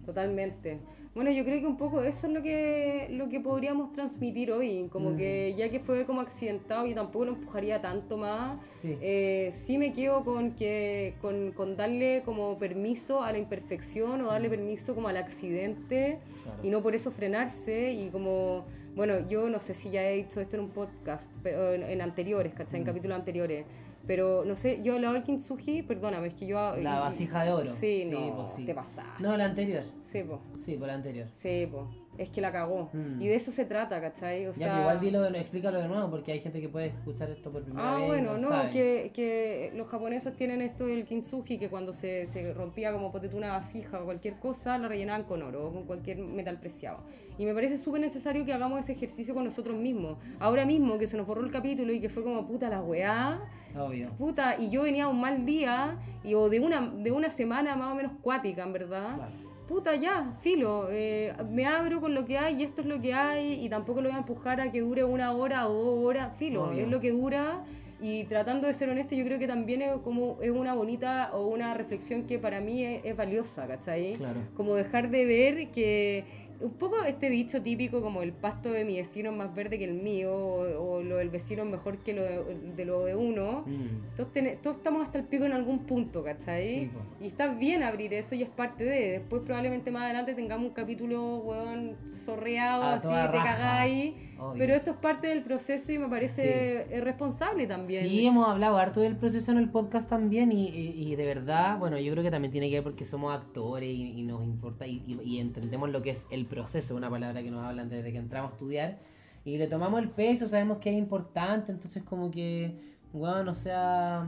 [0.04, 0.80] totalmente.
[1.18, 4.88] Bueno, yo creo que un poco eso es lo que, lo que podríamos transmitir hoy,
[4.92, 8.60] como que ya que fue como accidentado, yo tampoco lo empujaría tanto más.
[8.68, 8.96] Sí.
[9.02, 14.26] Eh, sí me quedo con que con, con darle como permiso a la imperfección o
[14.26, 16.60] darle permiso como al accidente Claro.
[16.62, 18.64] y no por eso frenarse y como
[18.94, 22.00] bueno yo no sé si ya he dicho esto en un podcast pero en, en
[22.00, 22.78] anteriores ¿cachai?
[22.78, 23.64] en capítulos anteriores
[24.08, 27.52] pero no sé yo hablaba del kintsugi perdóname es que yo La y- vasija de
[27.52, 27.70] oro.
[27.70, 28.64] sí, no pues sí.
[28.66, 29.84] te pasaste No, la anterior.
[30.02, 31.28] sí po Sí, por la anterior.
[31.32, 31.86] sí po
[32.16, 33.22] es que la cagó Mm.
[33.22, 34.46] y de eso se trata ¿cachai?
[34.48, 37.30] o ya, sea igual dilo de, explícalo de nuevo porque hay gente que puede escuchar
[37.30, 38.04] esto por primera Ah, vez.
[38.04, 42.52] y bueno, no, que, que los japoneses tienen esto del kintsugi, que cuando se, se
[42.54, 45.84] rompía como pote tú una vasija o cualquier cosa, la rellenaban con oro o con
[45.84, 46.98] cualquier metal preciado.
[47.38, 50.16] Y me parece súper necesario que hagamos ese ejercicio con nosotros mismos.
[50.40, 53.40] Ahora mismo que se nos borró el capítulo y que fue como puta la weá,
[53.76, 54.08] Obvio.
[54.18, 57.92] puta, y yo venía un mal día, y, o de una, de una semana más
[57.92, 59.16] o menos cuática, en verdad.
[59.16, 59.48] Claro.
[59.68, 63.12] Puta, ya, filo, eh, me abro con lo que hay y esto es lo que
[63.12, 66.34] hay y tampoco lo voy a empujar a que dure una hora o dos horas,
[66.38, 66.84] filo, Obvio.
[66.84, 67.64] es lo que dura
[68.00, 71.48] y tratando de ser honesto yo creo que también es como es una bonita o
[71.48, 74.14] una reflexión que para mí es, es valiosa, ¿cachai?
[74.14, 74.40] Claro.
[74.56, 76.24] Como dejar de ver que
[76.60, 79.84] un poco este dicho típico como el pasto de mi vecino es más verde que
[79.84, 82.42] el mío o, o lo, el vecino es mejor que lo de,
[82.76, 83.62] de lo de uno.
[83.66, 84.16] Mm.
[84.16, 86.62] Todos, tene- todos estamos hasta el pico en algún punto, ¿cachai?
[86.68, 86.90] Sí,
[87.20, 89.10] y está bien abrir eso y es parte de.
[89.12, 94.14] Después probablemente más adelante tengamos un capítulo, weón, sorreado, A así, te cagáis.
[94.38, 94.58] Obvio.
[94.58, 98.04] Pero esto es parte del proceso y me parece eh, responsable también.
[98.04, 101.78] Sí, hemos hablado harto del proceso en el podcast también y, y- y de verdad,
[101.78, 104.86] bueno, yo creo que también tiene que ver porque somos actores y, y nos importa
[104.86, 108.50] y, entendemos lo que es el proceso, una palabra que nos hablan desde que entramos
[108.50, 108.98] a estudiar
[109.44, 112.76] y le tomamos el peso, sabemos que es importante, entonces como que,
[113.12, 114.26] bueno, o sea,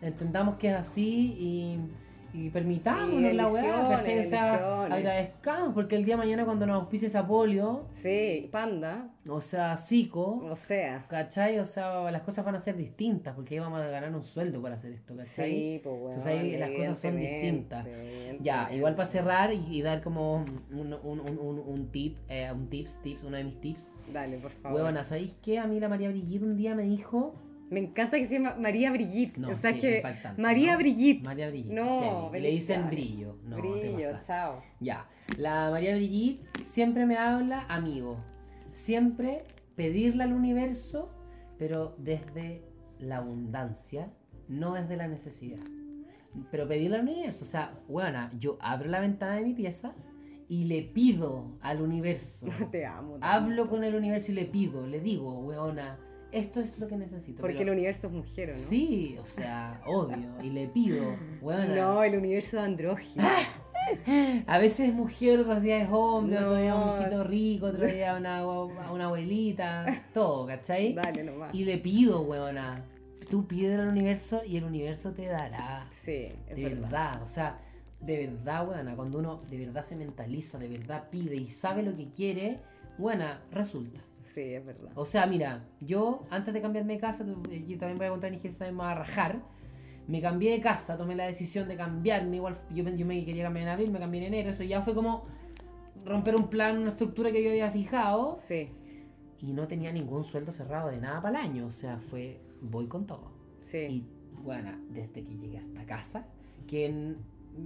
[0.00, 1.78] entendamos que es así y,
[2.32, 3.80] y permitámonos la weá.
[3.98, 9.10] O sea, agradezcamos porque el día de mañana cuando nos auspice esa polio, Sí, panda,
[9.28, 11.06] o sea, psico, o sea.
[11.08, 11.58] ¿Cachai?
[11.58, 14.62] O sea, las cosas van a ser distintas porque ahí vamos a ganar un sueldo
[14.62, 15.50] para hacer esto, ¿cachai?
[15.50, 16.16] Sí, pues bueno.
[16.16, 17.86] Entonces ahí las cosas son distintas.
[18.40, 22.50] Ya, igual para cerrar y, y dar como un, un, un, un, un tip, eh,
[22.52, 23.92] un tips, tips, uno de mis tips.
[24.12, 24.76] Dale, por favor.
[24.80, 25.58] Huevona, ¿sabéis qué?
[25.58, 27.34] A mí la María Brigitte un día me dijo...
[27.70, 29.36] Me encanta que se llama María Brigitte.
[29.36, 30.02] No, o sea sí, que.
[30.38, 30.78] María ¿no?
[30.78, 31.22] Brigitte.
[31.22, 31.74] María Brigitte.
[31.74, 33.36] No, sí, le dicen brillo.
[33.44, 34.26] No, te Brillo, pasas.
[34.26, 34.62] chao.
[34.80, 35.06] Ya,
[35.36, 38.16] la María Brigitte siempre me habla amigo.
[38.78, 39.42] Siempre
[39.74, 41.10] pedirle al universo,
[41.58, 42.62] pero desde
[43.00, 44.12] la abundancia,
[44.46, 45.58] no desde la necesidad.
[46.52, 49.96] Pero pedirle al universo, o sea, buena, yo abro la ventana de mi pieza
[50.48, 52.46] y le pido al universo.
[52.70, 53.16] Te amo.
[53.18, 53.70] te Hablo amo.
[53.72, 55.98] con el universo y le pido, le digo, weona,
[56.30, 57.40] esto es lo que necesito.
[57.40, 58.58] Porque pero- el universo es mujer, ¿o ¿no?
[58.58, 60.40] Sí, o sea, obvio.
[60.40, 61.74] Y le pido, weona.
[61.74, 63.24] No, el universo es andrógino.
[64.46, 66.96] A veces es mujer, otros días es hombre, otro día un No.
[67.00, 70.94] hijito rico, otro día una, una abuelita, todo, ¿cachai?
[70.94, 71.54] Dale nomás.
[71.54, 72.84] Y le pido, weona,
[73.30, 75.88] tú pídele al universo y el universo te dará.
[75.92, 76.80] Sí, es de verdad.
[76.82, 77.22] verdad.
[77.22, 77.58] o sea,
[78.00, 81.92] de verdad, weona, cuando uno de verdad se mentaliza, de verdad pide y sabe lo
[81.92, 82.56] que quiere,
[82.96, 84.00] buena, resulta.
[84.22, 84.92] Sí, es verdad.
[84.94, 88.32] O sea, mira, yo antes de cambiarme de casa, tú- y también voy a contar
[88.32, 89.40] Ingeniería, también me va a rajar.
[90.08, 92.36] Me cambié de casa, tomé la decisión de cambiarme.
[92.36, 94.50] Igual yo, yo me quería cambiar en abril, me cambié en enero.
[94.50, 95.22] Eso ya fue como
[96.04, 98.34] romper un plan, una estructura que yo había fijado.
[98.36, 98.70] Sí,
[99.40, 101.66] Y no tenía ningún sueldo cerrado de nada para el año.
[101.66, 103.30] O sea, fue voy con todo.
[103.60, 103.78] sí.
[103.88, 104.04] Y
[104.42, 106.26] bueno, desde que llegué a esta casa,
[106.66, 107.16] que en-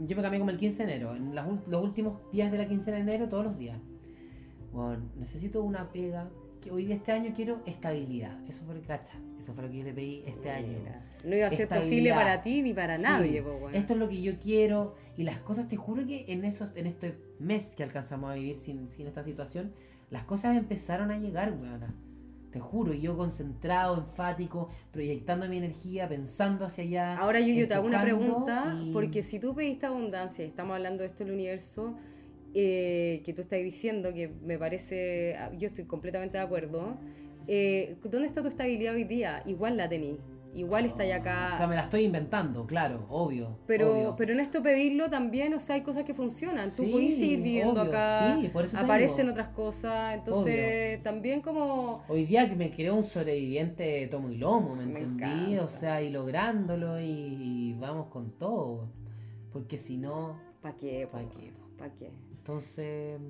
[0.06, 1.14] yo me cambié como el 15 de enero.
[1.14, 3.78] En las los últimos días de la quincena de enero, todos los días.
[4.72, 6.28] Bueno, necesito una pega.
[6.62, 8.38] Que hoy de este año quiero estabilidad.
[8.48, 9.14] Eso fue el cacha.
[9.38, 10.68] Eso fue lo que yo le pedí este año.
[10.78, 13.74] Mira, No iba a ser posible para ti ni para Sí, nadie, po, weón.
[13.74, 14.94] Esto es lo que yo quiero.
[15.16, 18.56] Y las cosas, te juro que en, esos, en este mes que alcanzamos a vivir
[18.58, 19.72] sin, sin esta situación,
[20.10, 21.92] las cosas empezaron a llegar, weona.
[22.52, 27.16] Te juro, yo concentrado, enfático, proyectando mi energía, pensando hacia allá.
[27.18, 31.02] Ahora yo, yo te hago una pregunta, y- porque si tú pediste abundancia, estamos hablando
[31.02, 31.96] de esto del universo,
[32.54, 36.96] eh, que tú estás diciendo, que me parece, ah, yo estoy completamente de acuerdo,
[37.46, 39.42] eh, ¿dónde está tu estabilidad hoy día?
[39.46, 40.18] Igual la tení,
[40.54, 41.48] igual está ya acá.
[41.54, 43.58] O sea, me la estoy inventando, claro, obvio.
[43.66, 44.16] Pero, obvio.
[44.16, 46.74] pero en esto pedirlo también, o sea, hay cosas que funcionan.
[46.74, 49.30] Tú Sí, puedes seguir viviendo obvio, acá, sí, por eso te aparecen digo.
[49.30, 52.04] otras cosas, entonces también como...
[52.08, 55.24] Hoy día que me creo un sobreviviente de tomo y lomo, ¿me, Me entendí?
[55.24, 55.64] encanta.
[55.64, 58.88] O sea, y lográndolo y, y vamos con todo.
[59.52, 61.06] Porque si no, ¿Para qué?
[61.10, 61.52] ¿para qué?
[61.78, 62.10] ¿Para qué?
[62.42, 63.20] Entonces,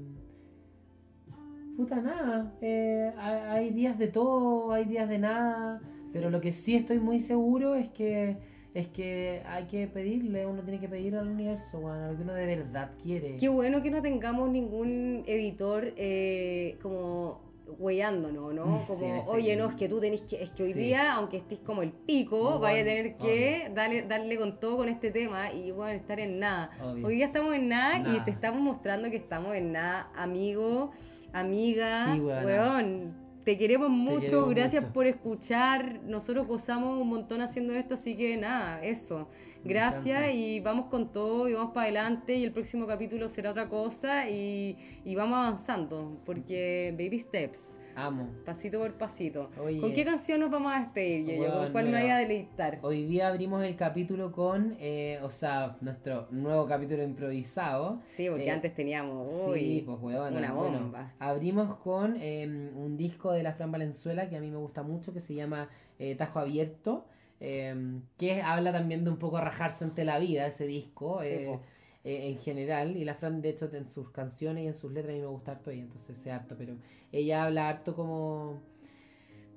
[1.77, 5.83] puta nada, eh, hay, hay días de todo, hay días de nada,
[6.15, 8.39] pero lo que sí estoy muy seguro es que
[8.73, 12.33] es que hay que pedirle, uno tiene que pedir al universo, bueno, lo que uno
[12.33, 13.37] de verdad quiere.
[13.37, 18.83] Qué bueno que no tengamos ningún editor eh, como hueándonos, ¿no?
[18.89, 20.79] Sí, Como, oye, no, es que tú tenés que, es que hoy Sí.
[20.81, 24.89] día, aunque estés como el pico, vaya a tener que darle, darle con todo con
[24.89, 26.71] este tema y bueno, estar en nada.
[26.83, 27.07] Obvio.
[27.07, 30.91] Hoy día estamos en nada, y te estamos mostrando que estamos en nada, amigo,
[31.33, 33.23] amiga, Sí, weón.
[33.45, 34.93] Te queremos mucho, queremos gracias mucho.
[34.95, 36.01] por escuchar.
[36.05, 39.27] Nosotros gozamos un montón haciendo esto, así que nada, eso.
[39.65, 43.69] Gracias y vamos con todo y vamos para adelante y el próximo capítulo será otra
[43.69, 48.29] cosa y, y vamos avanzando porque baby steps, Amo.
[48.45, 49.51] pasito por pasito.
[49.63, 49.81] Oye.
[49.81, 51.43] ¿Con qué canción nos vamos a despedir, Yeyo?
[51.43, 52.03] Bueno, ¿Con cuál nos mira.
[52.03, 52.79] vaya a deleitar?
[52.83, 58.01] Hoy día abrimos el capítulo con, eh, o sea, nuestro nuevo capítulo improvisado.
[58.07, 60.39] Sí, porque Eh, antes teníamos Sí, uy, pues huevona.
[60.39, 61.13] una Bueno, bomba.
[61.21, 65.13] abrimos con eh, un disco de la Fran Valenzuela que a mí me gusta mucho,
[65.13, 65.69] que se llama
[66.01, 67.05] eh, Tajo Abierto,
[67.43, 67.75] eh,
[68.19, 71.23] que habla también de un poco rajarse ante la vida, ese disco.
[71.23, 71.61] Sí, eh,
[72.05, 75.13] eh, en general, y la Fran de hecho en sus canciones y en sus letras
[75.15, 76.77] a mí me gusta harto ella, entonces sé harto, pero
[77.13, 78.61] ella habla harto como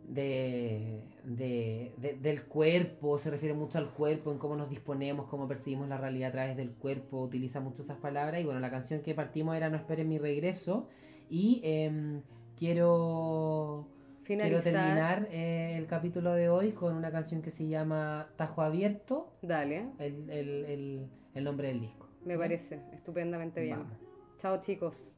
[0.08, 5.48] de, de- de- del cuerpo, se refiere mucho al cuerpo, en cómo nos disponemos, cómo
[5.48, 8.42] percibimos la realidad a través del cuerpo, utiliza mucho esas palabras.
[8.42, 10.88] Y bueno, la canción que partimos era No esperen mi regreso.
[11.30, 12.22] Y em,
[12.56, 13.88] quiero
[14.26, 14.61] finalizar.
[14.63, 19.32] quiero terminar eh, el capítulo de hoy con una canción que se llama Tajo Abierto,
[19.41, 22.07] Dale, el, el- el- el nombre del disco.
[22.26, 23.78] me parece estupendamente bien.
[23.80, 23.97] Vamos.
[24.38, 25.13] Chao chicos.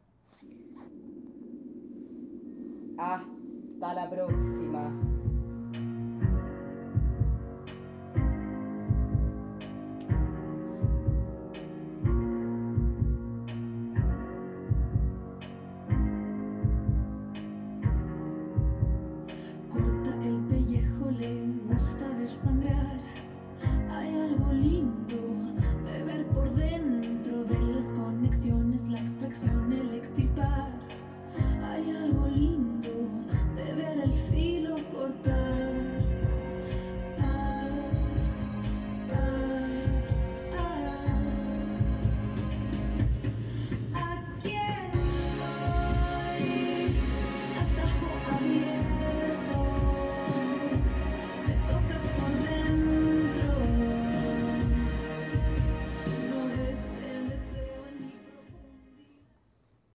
[2.98, 5.17] Hasta la próxima.